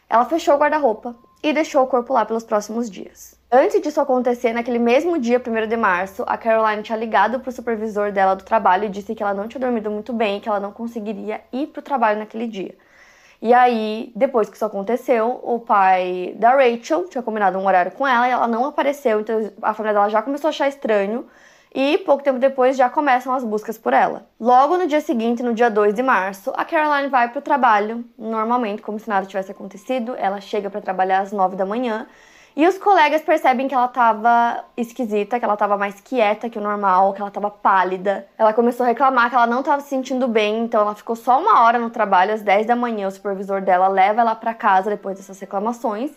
Ela 0.09 0.25
fechou 0.25 0.55
o 0.55 0.57
guarda-roupa 0.57 1.15
e 1.43 1.53
deixou 1.53 1.83
o 1.83 1.87
corpo 1.87 2.11
lá 2.11 2.25
pelos 2.25 2.43
próximos 2.43 2.89
dias. 2.89 3.39
Antes 3.51 3.79
disso 3.79 4.01
acontecer, 4.01 4.51
naquele 4.51 4.79
mesmo 4.79 5.19
dia, 5.19 5.39
1 5.39 5.67
de 5.67 5.77
março, 5.77 6.23
a 6.25 6.37
Caroline 6.37 6.81
tinha 6.81 6.97
ligado 6.97 7.39
para 7.39 7.49
o 7.49 7.53
supervisor 7.53 8.11
dela 8.11 8.33
do 8.33 8.43
trabalho 8.43 8.85
e 8.85 8.89
disse 8.89 9.13
que 9.13 9.21
ela 9.21 9.33
não 9.33 9.47
tinha 9.47 9.61
dormido 9.61 9.91
muito 9.91 10.11
bem 10.11 10.37
e 10.37 10.39
que 10.41 10.49
ela 10.49 10.59
não 10.59 10.71
conseguiria 10.71 11.41
ir 11.53 11.67
para 11.67 11.81
o 11.81 11.83
trabalho 11.83 12.17
naquele 12.17 12.47
dia. 12.47 12.75
E 13.41 13.53
aí, 13.53 14.11
depois 14.15 14.49
que 14.49 14.55
isso 14.55 14.65
aconteceu, 14.65 15.39
o 15.43 15.59
pai 15.59 16.33
da 16.37 16.51
Rachel 16.51 17.07
tinha 17.09 17.23
combinado 17.23 17.57
um 17.57 17.65
horário 17.65 17.91
com 17.91 18.07
ela 18.07 18.27
e 18.27 18.31
ela 18.31 18.47
não 18.47 18.65
apareceu, 18.65 19.19
então 19.19 19.51
a 19.61 19.73
família 19.73 19.93
dela 19.93 20.09
já 20.09 20.21
começou 20.21 20.47
a 20.47 20.49
achar 20.49 20.67
estranho 20.67 21.27
e 21.73 21.97
pouco 21.99 22.23
tempo 22.23 22.39
depois 22.39 22.75
já 22.75 22.89
começam 22.89 23.33
as 23.33 23.43
buscas 23.43 23.77
por 23.77 23.93
ela. 23.93 24.27
Logo 24.39 24.77
no 24.77 24.87
dia 24.87 25.01
seguinte, 25.01 25.41
no 25.41 25.53
dia 25.53 25.69
2 25.69 25.93
de 25.93 26.03
março, 26.03 26.51
a 26.55 26.65
Caroline 26.65 27.07
vai 27.07 27.29
para 27.29 27.39
o 27.39 27.41
trabalho, 27.41 28.03
normalmente 28.17 28.81
como 28.81 28.99
se 28.99 29.07
nada 29.07 29.25
tivesse 29.25 29.51
acontecido. 29.51 30.15
Ela 30.17 30.41
chega 30.41 30.69
para 30.69 30.81
trabalhar 30.81 31.19
às 31.19 31.31
9 31.31 31.55
da 31.55 31.65
manhã 31.65 32.07
e 32.53 32.67
os 32.67 32.77
colegas 32.77 33.21
percebem 33.21 33.67
que 33.67 33.73
ela 33.73 33.85
estava 33.85 34.65
esquisita, 34.75 35.39
que 35.39 35.45
ela 35.45 35.53
estava 35.53 35.77
mais 35.77 36.01
quieta 36.01 36.49
que 36.49 36.59
o 36.59 36.61
normal, 36.61 37.13
que 37.13 37.21
ela 37.21 37.29
estava 37.29 37.49
pálida. 37.49 38.27
Ela 38.37 38.51
começou 38.51 38.83
a 38.83 38.89
reclamar 38.89 39.29
que 39.29 39.35
ela 39.35 39.47
não 39.47 39.61
estava 39.61 39.81
se 39.81 39.87
sentindo 39.87 40.27
bem, 40.27 40.65
então 40.65 40.81
ela 40.81 40.93
ficou 40.93 41.15
só 41.15 41.39
uma 41.39 41.63
hora 41.63 41.79
no 41.79 41.89
trabalho, 41.89 42.33
às 42.33 42.41
10 42.41 42.67
da 42.67 42.75
manhã. 42.75 43.07
O 43.07 43.11
supervisor 43.11 43.61
dela 43.61 43.87
leva 43.87 44.19
ela 44.19 44.35
para 44.35 44.53
casa 44.53 44.89
depois 44.89 45.17
dessas 45.17 45.39
reclamações. 45.39 46.11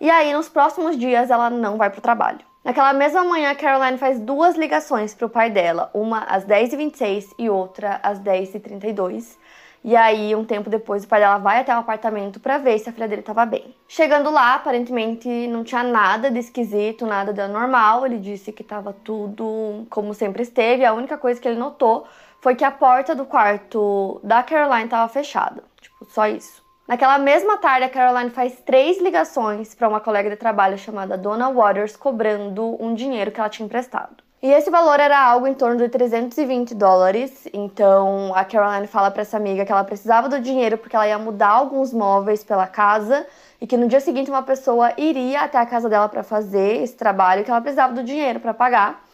E 0.00 0.08
aí, 0.08 0.32
nos 0.32 0.48
próximos 0.48 0.96
dias, 0.96 1.28
ela 1.28 1.50
não 1.50 1.76
vai 1.76 1.90
para 1.90 1.98
o 1.98 2.02
trabalho. 2.02 2.49
Naquela 2.62 2.92
mesma 2.92 3.24
manhã, 3.24 3.54
Caroline 3.54 3.96
faz 3.96 4.20
duas 4.20 4.54
ligações 4.54 5.14
para 5.14 5.26
o 5.26 5.30
pai 5.30 5.48
dela, 5.48 5.90
uma 5.94 6.24
às 6.24 6.44
10h26 6.44 7.34
e 7.38 7.48
outra 7.48 7.98
às 8.02 8.20
10h32. 8.20 9.38
E 9.82 9.96
aí, 9.96 10.36
um 10.36 10.44
tempo 10.44 10.68
depois, 10.68 11.04
o 11.04 11.08
pai 11.08 11.20
dela 11.20 11.38
vai 11.38 11.60
até 11.60 11.74
o 11.74 11.78
apartamento 11.78 12.38
para 12.38 12.58
ver 12.58 12.78
se 12.78 12.90
a 12.90 12.92
filha 12.92 13.08
dele 13.08 13.22
estava 13.22 13.46
bem. 13.46 13.74
Chegando 13.88 14.30
lá, 14.30 14.56
aparentemente 14.56 15.26
não 15.48 15.64
tinha 15.64 15.82
nada 15.82 16.30
de 16.30 16.38
esquisito, 16.38 17.06
nada 17.06 17.32
de 17.32 17.40
anormal. 17.40 18.04
Ele 18.04 18.18
disse 18.18 18.52
que 18.52 18.60
estava 18.60 18.92
tudo 18.92 19.86
como 19.88 20.12
sempre 20.12 20.42
esteve. 20.42 20.84
A 20.84 20.92
única 20.92 21.16
coisa 21.16 21.40
que 21.40 21.48
ele 21.48 21.58
notou 21.58 22.06
foi 22.42 22.54
que 22.54 22.64
a 22.64 22.70
porta 22.70 23.14
do 23.14 23.24
quarto 23.24 24.20
da 24.22 24.42
Caroline 24.42 24.84
estava 24.84 25.08
fechada. 25.08 25.64
Tipo, 25.80 26.04
só 26.10 26.26
isso. 26.26 26.59
Naquela 26.90 27.20
mesma 27.20 27.56
tarde, 27.56 27.84
a 27.84 27.88
Caroline 27.88 28.30
faz 28.30 28.52
três 28.66 29.00
ligações 29.00 29.76
para 29.76 29.88
uma 29.88 30.00
colega 30.00 30.28
de 30.28 30.34
trabalho 30.34 30.76
chamada 30.76 31.16
Donna 31.16 31.48
Waters, 31.48 31.96
cobrando 31.96 32.76
um 32.82 32.94
dinheiro 32.94 33.30
que 33.30 33.38
ela 33.38 33.48
tinha 33.48 33.64
emprestado. 33.64 34.16
E 34.42 34.50
esse 34.50 34.68
valor 34.70 34.98
era 34.98 35.16
algo 35.16 35.46
em 35.46 35.54
torno 35.54 35.76
de 35.76 35.88
320 35.88 36.74
dólares. 36.74 37.46
Então 37.52 38.34
a 38.34 38.44
Caroline 38.44 38.88
fala 38.88 39.08
para 39.08 39.22
essa 39.22 39.36
amiga 39.36 39.64
que 39.64 39.70
ela 39.70 39.84
precisava 39.84 40.28
do 40.28 40.40
dinheiro 40.40 40.76
porque 40.78 40.96
ela 40.96 41.06
ia 41.06 41.16
mudar 41.16 41.50
alguns 41.50 41.92
móveis 41.92 42.42
pela 42.42 42.66
casa 42.66 43.24
e 43.60 43.68
que 43.68 43.76
no 43.76 43.86
dia 43.86 44.00
seguinte 44.00 44.28
uma 44.28 44.42
pessoa 44.42 44.92
iria 44.96 45.42
até 45.42 45.58
a 45.58 45.66
casa 45.66 45.88
dela 45.88 46.08
para 46.08 46.24
fazer 46.24 46.82
esse 46.82 46.96
trabalho 46.96 47.44
que 47.44 47.52
ela 47.52 47.60
precisava 47.60 47.94
do 47.94 48.02
dinheiro 48.02 48.40
para 48.40 48.52
pagar. 48.52 49.04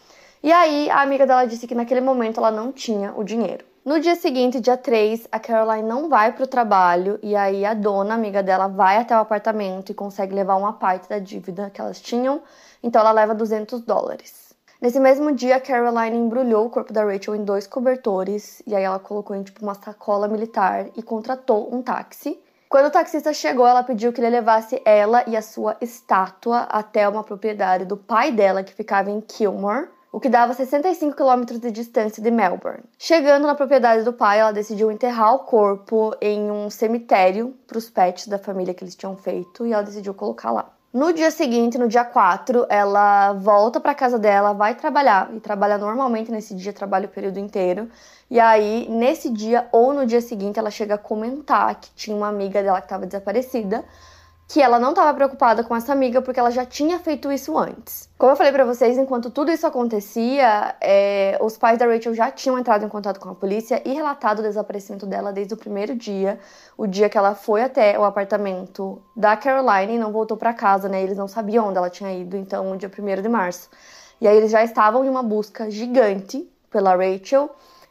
E 0.41 0.51
aí, 0.51 0.89
a 0.89 1.01
amiga 1.01 1.27
dela 1.27 1.45
disse 1.45 1.67
que 1.67 1.75
naquele 1.75 2.01
momento 2.01 2.39
ela 2.39 2.49
não 2.49 2.71
tinha 2.71 3.13
o 3.15 3.23
dinheiro. 3.23 3.63
No 3.87 4.01
dia 4.01 4.17
seguinte, 4.17 4.59
dia 4.59 4.75
3, 4.75 5.29
a 5.31 5.39
Caroline 5.39 5.87
não 5.87 6.09
vai 6.09 6.33
pro 6.33 6.45
trabalho 6.45 7.17
e 7.23 7.37
aí 7.37 7.63
a 7.63 7.73
dona, 7.73 8.15
amiga 8.15 8.43
dela, 8.43 8.67
vai 8.67 8.97
até 8.97 9.15
o 9.15 9.21
apartamento 9.21 9.89
e 9.89 9.95
consegue 9.95 10.35
levar 10.35 10.57
uma 10.57 10.73
parte 10.73 11.07
da 11.07 11.19
dívida 11.19 11.69
que 11.69 11.79
elas 11.79 12.01
tinham, 12.01 12.41
então 12.83 12.99
ela 12.99 13.13
leva 13.13 13.33
200 13.33 13.79
dólares. 13.83 14.53
Nesse 14.81 14.99
mesmo 14.99 15.31
dia, 15.31 15.55
a 15.55 15.61
Caroline 15.61 16.17
embrulhou 16.17 16.65
o 16.65 16.69
corpo 16.69 16.91
da 16.91 17.05
Rachel 17.05 17.33
em 17.33 17.45
dois 17.45 17.65
cobertores 17.65 18.61
e 18.67 18.75
aí 18.75 18.83
ela 18.83 18.99
colocou 18.99 19.33
em 19.33 19.43
tipo 19.43 19.63
uma 19.63 19.75
sacola 19.75 20.27
militar 20.27 20.87
e 20.93 21.01
contratou 21.01 21.73
um 21.73 21.81
táxi. 21.81 22.37
Quando 22.67 22.87
o 22.87 22.91
taxista 22.91 23.31
chegou, 23.31 23.65
ela 23.65 23.83
pediu 23.83 24.11
que 24.11 24.19
ele 24.19 24.31
levasse 24.31 24.81
ela 24.83 25.23
e 25.25 25.37
a 25.37 25.41
sua 25.41 25.77
estátua 25.79 26.63
até 26.63 27.07
uma 27.07 27.23
propriedade 27.23 27.85
do 27.85 27.95
pai 27.95 28.33
dela 28.33 28.63
que 28.63 28.73
ficava 28.73 29.09
em 29.09 29.21
Kilmore 29.21 29.87
o 30.17 30.19
que 30.19 30.29
dava 30.29 30.51
65 30.51 31.15
quilômetros 31.15 31.59
de 31.59 31.69
distância 31.69 32.23
de 32.23 32.31
Melbourne. 32.31 32.83
Chegando 32.97 33.45
na 33.45 33.53
propriedade 33.53 34.03
do 34.03 34.11
pai, 34.11 34.39
ela 34.39 34.51
decidiu 34.51 34.91
enterrar 34.91 35.35
o 35.35 35.39
corpo 35.41 36.11
em 36.19 36.49
um 36.49 36.71
cemitério 36.71 37.53
para 37.67 37.77
os 37.77 37.87
pets 37.87 38.27
da 38.27 38.39
família 38.39 38.73
que 38.73 38.83
eles 38.83 38.95
tinham 38.95 39.15
feito 39.15 39.63
e 39.63 39.73
ela 39.73 39.83
decidiu 39.83 40.15
colocar 40.15 40.49
lá. 40.49 40.71
No 40.91 41.13
dia 41.13 41.29
seguinte, 41.29 41.77
no 41.77 41.87
dia 41.87 42.03
4, 42.03 42.65
ela 42.67 43.33
volta 43.33 43.79
para 43.79 43.93
casa 43.93 44.17
dela, 44.17 44.53
vai 44.53 44.73
trabalhar 44.73 45.29
e 45.35 45.39
trabalha 45.39 45.77
normalmente 45.77 46.31
nesse 46.31 46.55
dia, 46.55 46.73
trabalha 46.73 47.05
o 47.05 47.09
período 47.09 47.37
inteiro. 47.37 47.87
E 48.27 48.39
aí, 48.39 48.87
nesse 48.89 49.29
dia 49.29 49.67
ou 49.71 49.93
no 49.93 50.03
dia 50.03 50.19
seguinte, 50.19 50.57
ela 50.57 50.71
chega 50.71 50.95
a 50.95 50.97
comentar 50.97 51.75
que 51.79 51.91
tinha 51.91 52.17
uma 52.17 52.27
amiga 52.27 52.63
dela 52.63 52.81
que 52.81 52.87
estava 52.87 53.05
desaparecida 53.05 53.85
que 54.47 54.61
ela 54.61 54.79
não 54.79 54.91
estava 54.91 55.13
preocupada 55.13 55.61
com 55.61 55.75
essa 55.75 55.91
amiga 55.91 56.21
porque 56.21 56.39
ela 56.39 56.49
já 56.49 56.65
tinha 56.65 56.97
feito 56.99 57.29
isso 57.29 57.57
antes. 57.57 58.09
Como 58.17 58.31
eu 58.31 58.35
falei 58.35 58.53
para 58.53 58.63
vocês, 58.63 58.97
enquanto 58.97 59.29
tudo 59.29 59.51
isso 59.51 59.67
acontecia, 59.67 60.73
é, 60.79 61.37
os 61.41 61.57
pais 61.57 61.77
da 61.77 61.85
Rachel 61.85 62.13
já 62.13 62.31
tinham 62.31 62.57
entrado 62.57 62.85
em 62.85 62.87
contato 62.87 63.19
com 63.19 63.29
a 63.29 63.35
polícia 63.35 63.81
e 63.83 63.93
relatado 63.93 64.39
o 64.39 64.41
desaparecimento 64.41 65.05
dela 65.05 65.33
desde 65.33 65.53
o 65.53 65.57
primeiro 65.57 65.95
dia, 65.95 66.39
o 66.77 66.87
dia 66.87 67.09
que 67.09 67.17
ela 67.17 67.35
foi 67.35 67.61
até 67.61 67.99
o 67.99 68.05
apartamento 68.05 69.01
da 69.13 69.35
Caroline 69.35 69.95
e 69.95 69.99
não 69.99 70.13
voltou 70.13 70.37
para 70.37 70.53
casa, 70.53 70.87
né? 70.87 71.03
Eles 71.03 71.17
não 71.17 71.27
sabiam 71.27 71.67
onde 71.67 71.77
ela 71.77 71.89
tinha 71.89 72.13
ido, 72.13 72.37
então, 72.37 72.63
no 72.69 72.77
dia 72.77 72.89
1 72.89 73.21
de 73.21 73.29
março. 73.29 73.69
E 74.21 74.27
aí 74.27 74.37
eles 74.37 74.49
já 74.49 74.63
estavam 74.63 75.03
em 75.03 75.09
uma 75.09 75.21
busca 75.21 75.69
gigante 75.69 76.49
pela 76.71 76.95
Rachel. 76.95 77.49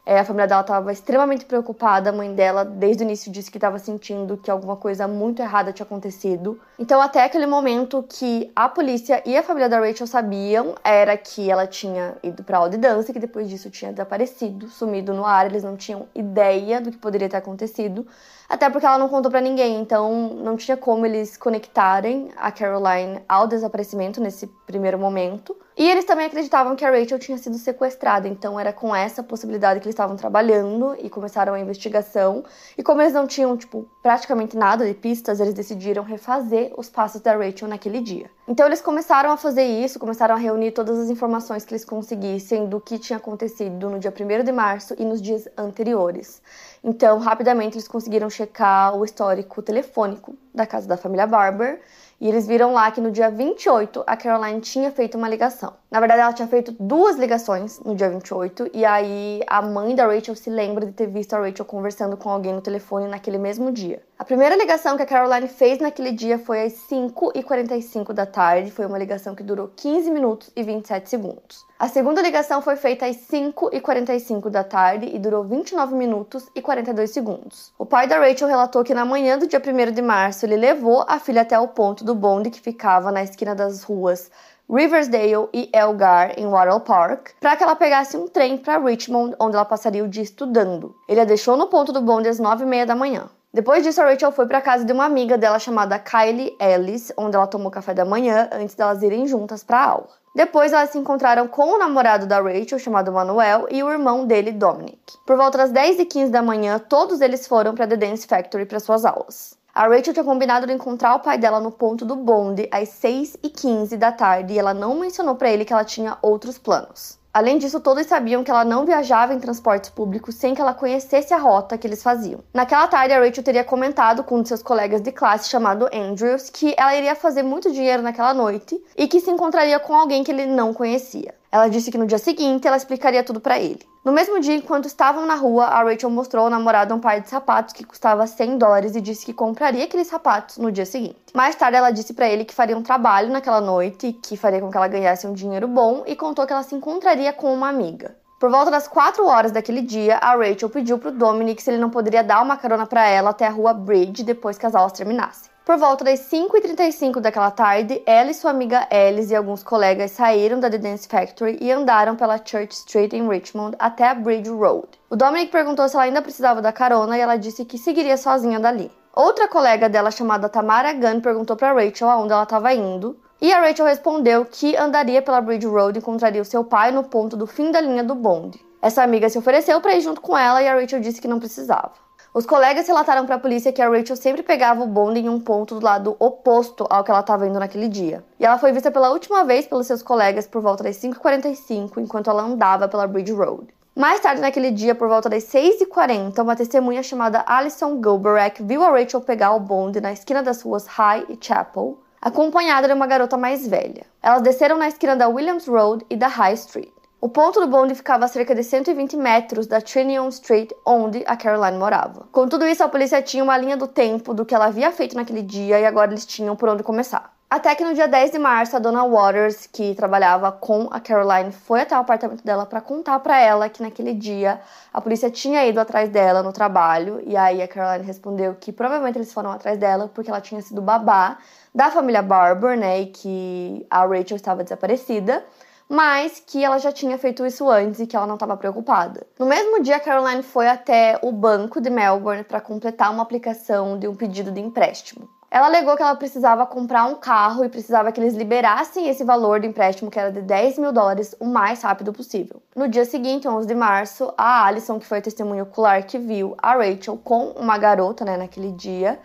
É, 0.09 0.19
a 0.19 0.23
família 0.23 0.47
dela 0.47 0.61
estava 0.61 0.89
extremamente 0.89 1.43
preocupada. 1.43 2.11
A 2.11 2.13
mãe 2.13 2.33
dela, 2.33 2.63
desde 2.63 3.03
o 3.03 3.05
início, 3.05 3.29
disse 3.29 3.51
que 3.51 3.57
estava 3.57 3.77
sentindo 3.77 4.37
que 4.37 4.49
alguma 4.49 4.77
coisa 4.77 5.05
muito 5.05 5.41
errada 5.41 5.73
tinha 5.73 5.85
acontecido. 5.85 6.57
Então, 6.79 7.01
até 7.01 7.25
aquele 7.25 7.45
momento 7.45 8.01
que 8.07 8.49
a 8.55 8.69
polícia 8.69 9.21
e 9.25 9.35
a 9.35 9.43
família 9.43 9.67
da 9.67 9.81
Rachel 9.81 10.07
sabiam, 10.07 10.75
era 10.81 11.17
que 11.17 11.51
ela 11.51 11.67
tinha 11.67 12.15
ido 12.23 12.41
para 12.41 12.57
aula 12.57 12.69
de 12.69 12.77
dança 12.77 13.11
e 13.11 13.13
que 13.13 13.19
depois 13.19 13.49
disso 13.49 13.69
tinha 13.69 13.91
desaparecido, 13.91 14.69
sumido 14.69 15.13
no 15.13 15.25
ar. 15.25 15.47
Eles 15.47 15.65
não 15.65 15.75
tinham 15.75 16.07
ideia 16.15 16.79
do 16.79 16.89
que 16.89 16.97
poderia 16.97 17.27
ter 17.27 17.35
acontecido. 17.35 18.07
Até 18.47 18.69
porque 18.69 18.85
ela 18.85 18.97
não 18.97 19.09
contou 19.09 19.29
para 19.29 19.41
ninguém, 19.41 19.81
então 19.81 20.35
não 20.35 20.55
tinha 20.55 20.77
como 20.77 21.05
eles 21.05 21.35
conectarem 21.35 22.29
a 22.37 22.49
Caroline 22.49 23.19
ao 23.27 23.45
desaparecimento 23.45 24.21
nesse 24.21 24.47
primeiro 24.65 24.97
momento. 24.97 25.53
E 25.77 25.87
eles 25.87 26.05
também 26.05 26.25
acreditavam 26.25 26.75
que 26.75 26.83
a 26.83 26.89
Rachel 26.89 27.19
tinha 27.19 27.37
sido 27.37 27.55
sequestrada, 27.55 28.27
então 28.27 28.59
era 28.59 28.73
com 28.73 28.95
essa 28.95 29.21
possibilidade 29.21 29.79
que 29.79 29.85
eles 29.85 29.93
estavam 29.93 30.15
trabalhando 30.15 30.95
e 30.97 31.07
começaram 31.07 31.53
a 31.53 31.59
investigação. 31.59 32.43
E 32.75 32.81
como 32.81 32.99
eles 32.99 33.13
não 33.13 33.27
tinham, 33.27 33.55
tipo, 33.55 33.87
praticamente 34.01 34.57
nada 34.57 34.87
de 34.87 34.95
pistas, 34.95 35.39
eles 35.39 35.53
decidiram 35.53 36.01
refazer 36.01 36.73
os 36.75 36.89
passos 36.89 37.21
da 37.21 37.35
Rachel 37.35 37.67
naquele 37.67 38.01
dia. 38.01 38.27
Então 38.47 38.65
eles 38.65 38.81
começaram 38.81 39.29
a 39.29 39.37
fazer 39.37 39.65
isso, 39.65 39.99
começaram 39.99 40.33
a 40.33 40.37
reunir 40.37 40.71
todas 40.71 40.97
as 40.97 41.11
informações 41.11 41.63
que 41.63 41.73
eles 41.73 41.85
conseguissem 41.85 42.65
do 42.65 42.81
que 42.81 42.97
tinha 42.97 43.17
acontecido 43.17 43.87
no 43.87 43.99
dia 43.99 44.11
1 44.11 44.43
de 44.43 44.51
março 44.51 44.95
e 44.97 45.05
nos 45.05 45.21
dias 45.21 45.47
anteriores. 45.55 46.41
Então, 46.83 47.19
rapidamente 47.19 47.75
eles 47.75 47.87
conseguiram 47.87 48.29
checar 48.31 48.97
o 48.97 49.05
histórico 49.05 49.61
telefônico 49.61 50.35
da 50.55 50.65
casa 50.65 50.87
da 50.87 50.97
família 50.97 51.27
Barber 51.27 51.81
e 52.19 52.27
eles 52.27 52.47
viram 52.47 52.73
lá 52.73 52.89
que 52.89 52.99
no 52.99 53.11
dia 53.11 53.29
28 53.29 54.03
a 54.07 54.17
Caroline 54.17 54.59
tinha 54.59 54.91
feito 54.91 55.17
uma 55.17 55.29
ligação. 55.29 55.73
Na 55.89 55.99
verdade, 55.99 56.21
ela 56.21 56.33
tinha 56.33 56.47
feito 56.47 56.75
duas 56.79 57.15
ligações 57.17 57.79
no 57.81 57.95
dia 57.95 58.09
28 58.09 58.71
e 58.73 58.83
aí 58.83 59.41
a 59.45 59.61
mãe 59.61 59.95
da 59.95 60.07
Rachel 60.07 60.35
se 60.35 60.49
lembra 60.49 60.85
de 60.85 60.91
ter 60.91 61.07
visto 61.07 61.33
a 61.33 61.39
Rachel 61.39 61.65
conversando 61.65 62.17
com 62.17 62.29
alguém 62.29 62.53
no 62.53 62.61
telefone 62.61 63.07
naquele 63.07 63.37
mesmo 63.37 63.71
dia. 63.71 64.01
A 64.19 64.25
primeira 64.25 64.55
ligação 64.55 64.97
que 64.97 65.03
a 65.03 65.05
Caroline 65.05 65.47
fez 65.47 65.77
naquele 65.77 66.11
dia 66.11 66.39
foi 66.39 66.63
às 66.63 66.73
5h45 66.89 68.13
da 68.13 68.25
tarde, 68.25 68.71
foi 68.71 68.87
uma 68.87 68.97
ligação 68.97 69.35
que 69.35 69.43
durou 69.43 69.69
15 69.75 70.09
minutos 70.09 70.49
e 70.55 70.63
27 70.63 71.07
segundos. 71.07 71.63
A 71.77 71.87
segunda 71.87 72.19
ligação 72.19 72.59
foi 72.59 72.75
feita 72.77 73.05
às 73.05 73.15
5h45 73.15 74.49
da 74.49 74.63
tarde 74.63 75.07
e 75.13 75.19
durou 75.19 75.43
29 75.43 75.93
minutos 75.93 76.49
e 76.55 76.63
42 76.63 77.11
segundos. 77.11 77.71
O 77.77 77.85
pai 77.85 78.07
da 78.07 78.17
Rachel 78.17 78.47
relatou 78.47 78.83
que 78.83 78.95
na 78.95 79.05
manhã 79.05 79.37
do 79.37 79.45
dia 79.45 79.61
1 79.61 79.91
de 79.91 80.01
março 80.01 80.47
ele 80.47 80.57
levou 80.57 81.05
a 81.07 81.19
filha 81.19 81.43
até 81.43 81.59
o 81.59 81.67
ponto 81.67 82.03
do 82.03 82.15
bonde 82.15 82.49
que 82.49 82.59
ficava 82.59 83.11
na 83.11 83.21
esquina 83.21 83.53
das 83.53 83.83
ruas 83.83 84.31
Riversdale 84.67 85.47
e 85.53 85.69
Elgar, 85.71 86.33
em 86.37 86.47
Wattle 86.47 86.81
Park, 86.81 87.29
para 87.39 87.55
que 87.55 87.63
ela 87.63 87.75
pegasse 87.75 88.17
um 88.17 88.27
trem 88.27 88.57
para 88.57 88.79
Richmond, 88.79 89.35
onde 89.39 89.55
ela 89.55 89.63
passaria 89.63 90.03
o 90.03 90.09
dia 90.09 90.23
estudando. 90.23 90.95
Ele 91.07 91.21
a 91.21 91.23
deixou 91.23 91.55
no 91.55 91.67
ponto 91.67 91.93
do 91.93 92.01
bonde 92.01 92.27
às 92.27 92.39
9h30 92.39 92.85
da 92.85 92.95
manhã. 92.95 93.29
Depois 93.57 93.81
disso, 93.81 93.99
a 93.99 94.05
Rachel 94.05 94.31
foi 94.31 94.45
para 94.45 94.61
casa 94.61 94.85
de 94.85 94.93
uma 94.93 95.03
amiga 95.03 95.35
dela 95.35 95.57
chamada 95.57 95.97
Kylie 95.97 96.55
Ellis, 96.61 97.11
onde 97.17 97.35
ela 97.35 97.47
tomou 97.47 97.71
café 97.71 97.91
da 97.91 98.05
manhã 98.05 98.47
antes 98.51 98.75
delas 98.75 99.01
irem 99.01 99.25
juntas 99.25 99.63
para 99.63 99.79
a 99.79 99.85
aula. 99.85 100.09
Depois, 100.35 100.71
elas 100.71 100.91
se 100.91 100.99
encontraram 100.99 101.47
com 101.47 101.73
o 101.73 101.79
namorado 101.79 102.27
da 102.27 102.39
Rachel, 102.39 102.77
chamado 102.77 103.11
Manuel, 103.11 103.65
e 103.71 103.81
o 103.81 103.89
irmão 103.91 104.27
dele, 104.27 104.51
Dominic. 104.51 105.01
Por 105.25 105.35
volta 105.35 105.57
das 105.57 105.71
10 105.71 106.01
e 106.01 106.05
15 106.05 106.31
da 106.31 106.43
manhã, 106.43 106.77
todos 106.77 107.19
eles 107.19 107.47
foram 107.47 107.73
para 107.73 107.87
The 107.87 107.97
Dance 107.97 108.27
Factory 108.27 108.67
para 108.67 108.79
suas 108.79 109.03
aulas. 109.03 109.57
A 109.73 109.87
Rachel 109.87 110.13
tinha 110.13 110.23
combinado 110.23 110.67
de 110.67 110.73
encontrar 110.73 111.15
o 111.15 111.21
pai 111.21 111.39
dela 111.39 111.59
no 111.59 111.71
ponto 111.71 112.05
do 112.05 112.15
bonde 112.15 112.69
às 112.71 112.89
6 112.89 113.37
e 113.41 113.49
15 113.49 113.97
da 113.97 114.11
tarde 114.11 114.53
e 114.53 114.59
ela 114.59 114.75
não 114.75 114.99
mencionou 114.99 115.33
para 115.33 115.49
ele 115.49 115.65
que 115.65 115.73
ela 115.73 115.83
tinha 115.83 116.15
outros 116.21 116.59
planos. 116.59 117.17
Além 117.37 117.59
disso, 117.59 117.79
todos 117.79 118.07
sabiam 118.07 118.43
que 118.43 118.49
ela 118.49 118.65
não 118.65 118.83
viajava 118.83 119.31
em 119.31 119.39
transportes 119.39 119.91
públicos 119.91 120.33
sem 120.33 120.55
que 120.55 120.61
ela 120.61 120.73
conhecesse 120.73 121.35
a 121.35 121.37
rota 121.37 121.77
que 121.77 121.85
eles 121.85 122.01
faziam. 122.01 122.39
Naquela 122.51 122.87
tarde, 122.87 123.13
a 123.13 123.19
Rachel 123.19 123.43
teria 123.43 123.63
comentado 123.63 124.23
com 124.23 124.37
um 124.37 124.41
de 124.41 124.47
seus 124.47 124.63
colegas 124.63 125.01
de 125.01 125.11
classe 125.11 125.47
chamado 125.47 125.87
Andrews 125.93 126.49
que 126.49 126.73
ela 126.75 126.95
iria 126.95 127.13
fazer 127.13 127.43
muito 127.43 127.71
dinheiro 127.71 128.01
naquela 128.01 128.33
noite 128.33 128.83
e 128.97 129.07
que 129.07 129.19
se 129.19 129.29
encontraria 129.29 129.79
com 129.79 129.93
alguém 129.93 130.23
que 130.23 130.31
ele 130.31 130.47
não 130.47 130.73
conhecia. 130.73 131.36
Ela 131.51 131.67
disse 131.67 131.91
que 131.91 131.97
no 131.97 132.05
dia 132.05 132.17
seguinte 132.17 132.67
ela 132.67 132.77
explicaria 132.77 133.23
tudo 133.23 133.39
para 133.39 133.59
ele. 133.59 133.79
No 134.03 134.11
mesmo 134.11 134.39
dia, 134.39 134.55
enquanto 134.55 134.85
estavam 134.85 135.25
na 135.25 135.35
rua, 135.35 135.65
a 135.65 135.83
Rachel 135.83 136.09
mostrou 136.09 136.45
ao 136.45 136.49
namorado 136.49 136.93
um 136.95 136.99
par 136.99 137.19
de 137.19 137.29
sapatos 137.29 137.73
que 137.73 137.83
custava 137.83 138.25
100 138.25 138.57
dólares 138.57 138.95
e 138.95 139.01
disse 139.01 139.25
que 139.25 139.33
compraria 139.33 139.83
aqueles 139.83 140.07
sapatos 140.07 140.57
no 140.57 140.71
dia 140.71 140.85
seguinte. 140.85 141.17
Mais 141.33 141.55
tarde, 141.55 141.77
ela 141.77 141.91
disse 141.91 142.13
para 142.13 142.29
ele 142.29 142.45
que 142.45 142.55
faria 142.55 142.77
um 142.77 142.81
trabalho 142.81 143.29
naquela 143.29 143.59
noite, 143.59 144.13
que 144.13 144.37
faria 144.37 144.61
com 144.61 144.71
que 144.71 144.77
ela 144.77 144.87
ganhasse 144.87 145.27
um 145.27 145.33
dinheiro 145.33 145.67
bom 145.67 146.03
e 146.07 146.15
contou 146.15 146.47
que 146.47 146.53
ela 146.53 146.63
se 146.63 146.73
encontraria 146.73 147.33
com 147.33 147.53
uma 147.53 147.67
amiga. 147.67 148.15
Por 148.39 148.51
volta 148.51 148.69
das 148.69 148.87
4 148.87 149.25
horas 149.25 149.51
daquele 149.51 149.81
dia, 149.81 150.17
a 150.17 150.35
Rachel 150.35 150.69
pediu 150.69 150.99
pro 150.99 151.11
Dominic 151.11 151.61
se 151.61 151.71
ele 151.71 151.79
não 151.79 151.89
poderia 151.89 152.23
dar 152.23 152.41
uma 152.41 152.55
carona 152.55 152.85
para 152.85 153.07
ela 153.07 153.31
até 153.31 153.47
a 153.47 153.49
rua 153.49 153.73
Bridge 153.73 154.23
depois 154.23 154.57
que 154.57 154.65
as 154.65 154.75
aulas 154.75 154.91
terminassem. 154.93 155.49
Por 155.67 155.77
volta 155.77 156.05
das 156.05 156.21
5h35 156.31 157.19
daquela 157.19 157.51
tarde, 157.51 158.01
ela 158.05 158.31
e 158.31 158.33
sua 158.33 158.51
amiga 158.51 158.87
Alice 158.89 159.33
e 159.33 159.35
alguns 159.35 159.63
colegas 159.63 160.11
saíram 160.11 160.61
da 160.61 160.69
The 160.69 160.77
Dance 160.77 161.09
Factory 161.09 161.57
e 161.59 161.69
andaram 161.69 162.15
pela 162.15 162.37
Church 162.37 162.71
Street 162.71 163.11
em 163.11 163.27
Richmond 163.27 163.75
até 163.77 164.07
a 164.07 164.13
Bridge 164.13 164.49
Road. 164.49 164.87
O 165.09 165.17
Dominic 165.17 165.51
perguntou 165.51 165.89
se 165.89 165.97
ela 165.97 166.05
ainda 166.05 166.21
precisava 166.21 166.61
da 166.61 166.71
carona 166.71 167.17
e 167.17 167.19
ela 167.19 167.35
disse 167.35 167.65
que 167.65 167.77
seguiria 167.77 168.15
sozinha 168.15 168.61
dali. 168.61 168.89
Outra 169.13 169.49
colega 169.49 169.89
dela 169.89 170.09
chamada 170.09 170.47
Tamara 170.47 170.93
Gunn 170.93 171.19
perguntou 171.19 171.57
para 171.57 171.73
Rachel 171.73 172.09
aonde 172.09 172.31
ela 172.31 172.43
estava 172.43 172.73
indo, 172.73 173.19
e 173.41 173.51
a 173.51 173.59
Rachel 173.59 173.87
respondeu 173.87 174.45
que 174.45 174.73
andaria 174.77 175.21
pela 175.21 175.41
Bridge 175.41 175.67
Road 175.67 175.97
e 175.97 175.99
encontraria 175.99 176.41
o 176.41 176.45
seu 176.45 176.63
pai 176.63 176.91
no 176.91 177.03
ponto 177.03 177.35
do 177.35 177.45
fim 177.45 177.71
da 177.71 177.81
linha 177.81 178.05
do 178.05 178.15
bonde. 178.15 178.65
Essa 178.81 179.03
amiga 179.03 179.27
se 179.27 179.37
ofereceu 179.37 179.81
para 179.81 179.95
ir 179.95 179.99
junto 179.99 180.21
com 180.21 180.37
ela 180.37 180.63
e 180.63 180.67
a 180.69 180.75
Rachel 180.75 181.01
disse 181.01 181.19
que 181.19 181.27
não 181.27 181.39
precisava. 181.39 182.06
Os 182.37 182.45
colegas 182.45 182.87
relataram 182.87 183.25
para 183.25 183.33
a 183.33 183.39
polícia 183.39 183.73
que 183.73 183.81
a 183.81 183.89
Rachel 183.89 184.15
sempre 184.15 184.43
pegava 184.43 184.83
o 184.83 184.85
bonde 184.85 185.19
em 185.19 185.27
um 185.27 185.39
ponto 185.39 185.73
do 185.73 185.83
lado 185.83 186.15
oposto 186.19 186.85
ao 186.87 187.03
que 187.03 187.09
ela 187.09 187.21
estava 187.21 187.47
indo 187.47 187.57
naquele 187.57 187.89
dia. 187.89 188.23
E 188.39 188.45
ela 188.45 188.59
foi 188.59 188.71
vista 188.71 188.91
pela 188.91 189.09
última 189.09 189.43
vez 189.43 189.65
pelos 189.65 189.87
seus 189.87 190.03
colegas 190.03 190.45
por 190.45 190.61
volta 190.61 190.83
das 190.83 190.97
5h45, 190.97 191.97
enquanto 191.97 192.29
ela 192.29 192.43
andava 192.43 192.87
pela 192.87 193.07
Bridge 193.07 193.31
Road. 193.31 193.65
Mais 193.95 194.19
tarde 194.19 194.39
naquele 194.39 194.69
dia, 194.69 194.93
por 194.93 195.07
volta 195.07 195.27
das 195.27 195.45
6h40, 195.45 196.37
uma 196.37 196.55
testemunha 196.55 197.01
chamada 197.01 197.43
Alison 197.47 197.99
Gilberack 197.99 198.61
viu 198.61 198.83
a 198.83 198.91
Rachel 198.91 199.21
pegar 199.21 199.55
o 199.55 199.59
bonde 199.59 199.99
na 199.99 200.13
esquina 200.13 200.43
das 200.43 200.61
ruas 200.61 200.85
High 200.85 201.25
e 201.29 201.39
Chapel, 201.41 201.97
acompanhada 202.21 202.87
de 202.87 202.93
uma 202.93 203.07
garota 203.07 203.35
mais 203.35 203.67
velha. 203.67 204.05
Elas 204.21 204.43
desceram 204.43 204.77
na 204.77 204.87
esquina 204.87 205.15
da 205.15 205.27
Williams 205.27 205.67
Road 205.67 206.05
e 206.07 206.15
da 206.15 206.27
High 206.27 206.53
Street. 206.53 206.96
O 207.19 207.27
ponto 207.27 207.59
do 207.59 207.65
bonde 207.65 207.95
ficava 207.95 208.25
a 208.25 208.27
cerca 208.27 208.53
de 208.53 208.63
120 208.63 209.17
metros 209.17 209.65
da 209.65 209.81
Trinion 209.81 210.27
Street, 210.27 210.69
onde 210.85 211.23
a 211.25 211.35
Caroline 211.35 211.75
morava. 211.75 212.27
Com 212.31 212.47
tudo 212.47 212.67
isso, 212.67 212.83
a 212.83 212.87
polícia 212.87 213.19
tinha 213.23 213.43
uma 213.43 213.57
linha 213.57 213.75
do 213.75 213.87
tempo 213.87 214.35
do 214.35 214.45
que 214.45 214.53
ela 214.53 214.65
havia 214.65 214.91
feito 214.91 215.15
naquele 215.15 215.41
dia 215.41 215.79
e 215.79 215.85
agora 215.85 216.11
eles 216.11 216.27
tinham 216.27 216.55
por 216.55 216.69
onde 216.69 216.83
começar. 216.83 217.33
Até 217.49 217.73
que 217.73 217.83
no 217.83 217.95
dia 217.95 218.07
10 218.07 218.31
de 218.31 218.37
março, 218.37 218.75
a 218.75 218.79
dona 218.79 219.03
Waters, 219.03 219.65
que 219.65 219.95
trabalhava 219.95 220.51
com 220.51 220.89
a 220.91 220.99
Caroline, 220.99 221.51
foi 221.51 221.81
até 221.81 221.97
o 221.97 222.01
apartamento 222.01 222.43
dela 222.43 222.67
para 222.67 222.81
contar 222.81 223.17
para 223.19 223.39
ela 223.39 223.67
que 223.67 223.81
naquele 223.81 224.13
dia 224.13 224.61
a 224.93 225.01
polícia 225.01 225.31
tinha 225.31 225.65
ido 225.65 225.79
atrás 225.79 226.09
dela 226.09 226.43
no 226.43 226.53
trabalho. 226.53 227.19
E 227.25 227.35
aí 227.35 227.63
a 227.63 227.67
Caroline 227.67 228.05
respondeu 228.05 228.53
que 228.53 228.71
provavelmente 228.71 229.17
eles 229.17 229.33
foram 229.33 229.51
atrás 229.51 229.79
dela 229.79 230.07
porque 230.13 230.29
ela 230.29 230.41
tinha 230.41 230.61
sido 230.61 230.83
babá 230.83 231.39
da 231.73 231.89
família 231.89 232.21
Barber, 232.21 232.77
né? 232.77 233.01
E 233.01 233.05
que 233.07 233.87
a 233.89 234.05
Rachel 234.05 234.35
estava 234.35 234.61
desaparecida 234.61 235.43
mas 235.89 236.41
que 236.45 236.63
ela 236.63 236.77
já 236.77 236.91
tinha 236.91 237.17
feito 237.17 237.45
isso 237.45 237.69
antes 237.69 237.99
e 237.99 238.07
que 238.07 238.15
ela 238.15 238.27
não 238.27 238.35
estava 238.35 238.57
preocupada. 238.57 239.25
No 239.39 239.45
mesmo 239.45 239.81
dia, 239.81 239.99
Caroline 239.99 240.43
foi 240.43 240.67
até 240.67 241.19
o 241.21 241.31
banco 241.31 241.79
de 241.79 241.89
Melbourne 241.89 242.43
para 242.43 242.61
completar 242.61 243.11
uma 243.11 243.23
aplicação 243.23 243.97
de 243.97 244.07
um 244.07 244.15
pedido 244.15 244.51
de 244.51 244.59
empréstimo. 244.59 245.29
Ela 245.49 245.67
alegou 245.67 245.95
que 245.95 246.01
ela 246.01 246.15
precisava 246.15 246.65
comprar 246.65 247.05
um 247.05 247.15
carro 247.15 247.63
e 247.63 247.69
precisava 247.69 248.11
que 248.11 248.19
eles 248.19 248.35
liberassem 248.35 249.07
esse 249.07 249.23
valor 249.23 249.61
de 249.61 249.67
empréstimo, 249.67 250.11
que 250.11 250.19
era 250.19 250.29
de 250.29 250.41
10 250.41 250.77
mil 250.77 250.91
dólares, 250.91 251.33
o 251.39 251.45
mais 251.45 251.81
rápido 251.81 252.11
possível. 252.11 252.61
No 252.75 252.87
dia 252.89 253.05
seguinte, 253.05 253.47
11 253.47 253.65
de 253.65 253.73
março, 253.73 254.33
a 254.37 254.65
Alison, 254.65 254.99
que 254.99 255.05
foi 255.05 255.19
a 255.19 255.21
testemunha 255.21 255.63
ocular 255.63 256.05
que 256.05 256.17
viu 256.17 256.53
a 256.61 256.73
Rachel 256.75 257.17
com 257.23 257.51
uma 257.51 257.77
garota 257.77 258.25
né, 258.25 258.35
naquele 258.35 258.73
dia, 258.73 259.17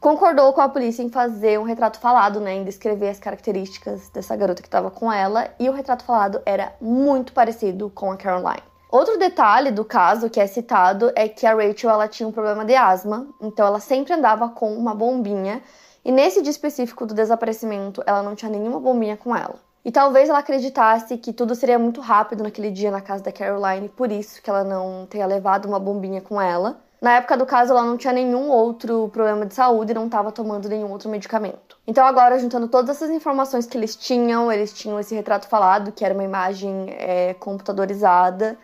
concordou 0.00 0.52
com 0.52 0.60
a 0.60 0.68
polícia 0.68 1.02
em 1.02 1.10
fazer 1.10 1.58
um 1.58 1.64
retrato 1.64 1.98
falado, 1.98 2.40
né, 2.40 2.54
em 2.54 2.64
descrever 2.64 3.08
as 3.08 3.18
características 3.18 4.08
dessa 4.10 4.36
garota 4.36 4.62
que 4.62 4.68
estava 4.68 4.90
com 4.90 5.12
ela, 5.12 5.48
e 5.58 5.68
o 5.68 5.72
retrato 5.72 6.04
falado 6.04 6.40
era 6.46 6.72
muito 6.80 7.32
parecido 7.32 7.90
com 7.90 8.10
a 8.10 8.16
Caroline. 8.16 8.62
Outro 8.90 9.18
detalhe 9.18 9.70
do 9.70 9.84
caso 9.84 10.30
que 10.30 10.40
é 10.40 10.46
citado 10.46 11.12
é 11.14 11.28
que 11.28 11.46
a 11.46 11.54
Rachel 11.54 11.90
ela 11.90 12.08
tinha 12.08 12.26
um 12.26 12.32
problema 12.32 12.64
de 12.64 12.74
asma, 12.74 13.26
então 13.40 13.66
ela 13.66 13.80
sempre 13.80 14.14
andava 14.14 14.48
com 14.48 14.72
uma 14.72 14.94
bombinha, 14.94 15.62
e 16.04 16.12
nesse 16.12 16.40
dia 16.40 16.50
específico 16.50 17.04
do 17.04 17.12
desaparecimento, 17.12 18.02
ela 18.06 18.22
não 18.22 18.34
tinha 18.34 18.50
nenhuma 18.50 18.80
bombinha 18.80 19.16
com 19.16 19.36
ela. 19.36 19.56
E 19.84 19.90
talvez 19.90 20.28
ela 20.28 20.38
acreditasse 20.38 21.16
que 21.18 21.32
tudo 21.32 21.54
seria 21.54 21.78
muito 21.78 22.00
rápido 22.00 22.42
naquele 22.42 22.70
dia 22.70 22.90
na 22.90 23.00
casa 23.00 23.22
da 23.22 23.32
Caroline, 23.32 23.88
por 23.88 24.10
isso 24.10 24.40
que 24.42 24.48
ela 24.48 24.64
não 24.64 25.06
tenha 25.06 25.26
levado 25.26 25.66
uma 25.66 25.78
bombinha 25.78 26.20
com 26.20 26.40
ela. 26.40 26.80
Na 27.00 27.14
época 27.14 27.36
do 27.36 27.46
caso, 27.46 27.72
ela 27.72 27.84
não 27.84 27.96
tinha 27.96 28.12
nenhum 28.12 28.48
outro 28.48 29.08
problema 29.12 29.46
de 29.46 29.54
saúde 29.54 29.92
e 29.92 29.94
não 29.94 30.06
estava 30.06 30.32
tomando 30.32 30.68
nenhum 30.68 30.90
outro 30.90 31.08
medicamento. 31.08 31.76
Então, 31.86 32.04
agora, 32.04 32.38
juntando 32.38 32.66
todas 32.66 32.96
essas 32.96 33.10
informações 33.10 33.66
que 33.66 33.78
eles 33.78 33.94
tinham, 33.94 34.50
eles 34.50 34.72
tinham 34.72 34.98
esse 34.98 35.14
retrato 35.14 35.46
falado, 35.46 35.92
que 35.92 36.04
era 36.04 36.12
uma 36.12 36.24
imagem 36.24 36.86
é, 36.90 37.34
computadorizada, 37.34 38.58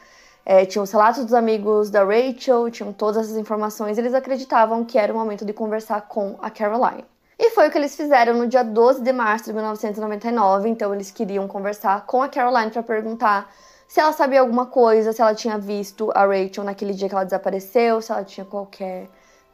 é, 0.44 0.66
tinham 0.66 0.82
os 0.82 0.90
relatos 0.90 1.24
dos 1.24 1.32
amigos 1.32 1.90
da 1.90 2.04
Rachel, 2.04 2.70
tinham 2.70 2.92
todas 2.92 3.24
essas 3.24 3.36
informações, 3.36 3.98
eles 3.98 4.12
acreditavam 4.12 4.84
que 4.84 4.98
era 4.98 5.12
o 5.12 5.16
momento 5.16 5.44
de 5.44 5.52
conversar 5.52 6.02
com 6.02 6.36
a 6.42 6.50
Caroline. 6.50 7.04
E 7.38 7.50
foi 7.50 7.68
o 7.68 7.70
que 7.70 7.78
eles 7.78 7.96
fizeram 7.96 8.34
no 8.34 8.46
dia 8.46 8.62
12 8.62 9.00
de 9.00 9.12
março 9.12 9.46
de 9.46 9.52
1999, 9.52 10.68
então 10.68 10.92
eles 10.92 11.10
queriam 11.10 11.48
conversar 11.48 12.04
com 12.06 12.22
a 12.22 12.28
Caroline 12.28 12.70
para 12.70 12.82
perguntar 12.82 13.50
se 13.94 14.00
ela 14.00 14.12
sabia 14.12 14.40
alguma 14.40 14.66
coisa, 14.66 15.12
se 15.12 15.22
ela 15.22 15.36
tinha 15.36 15.56
visto 15.56 16.10
a 16.16 16.26
Rachel 16.26 16.64
naquele 16.64 16.92
dia 16.92 17.08
que 17.08 17.14
ela 17.14 17.22
desapareceu, 17.22 18.02
se 18.02 18.10
ela 18.10 18.24
tinha 18.24 18.44
qualquer 18.44 19.08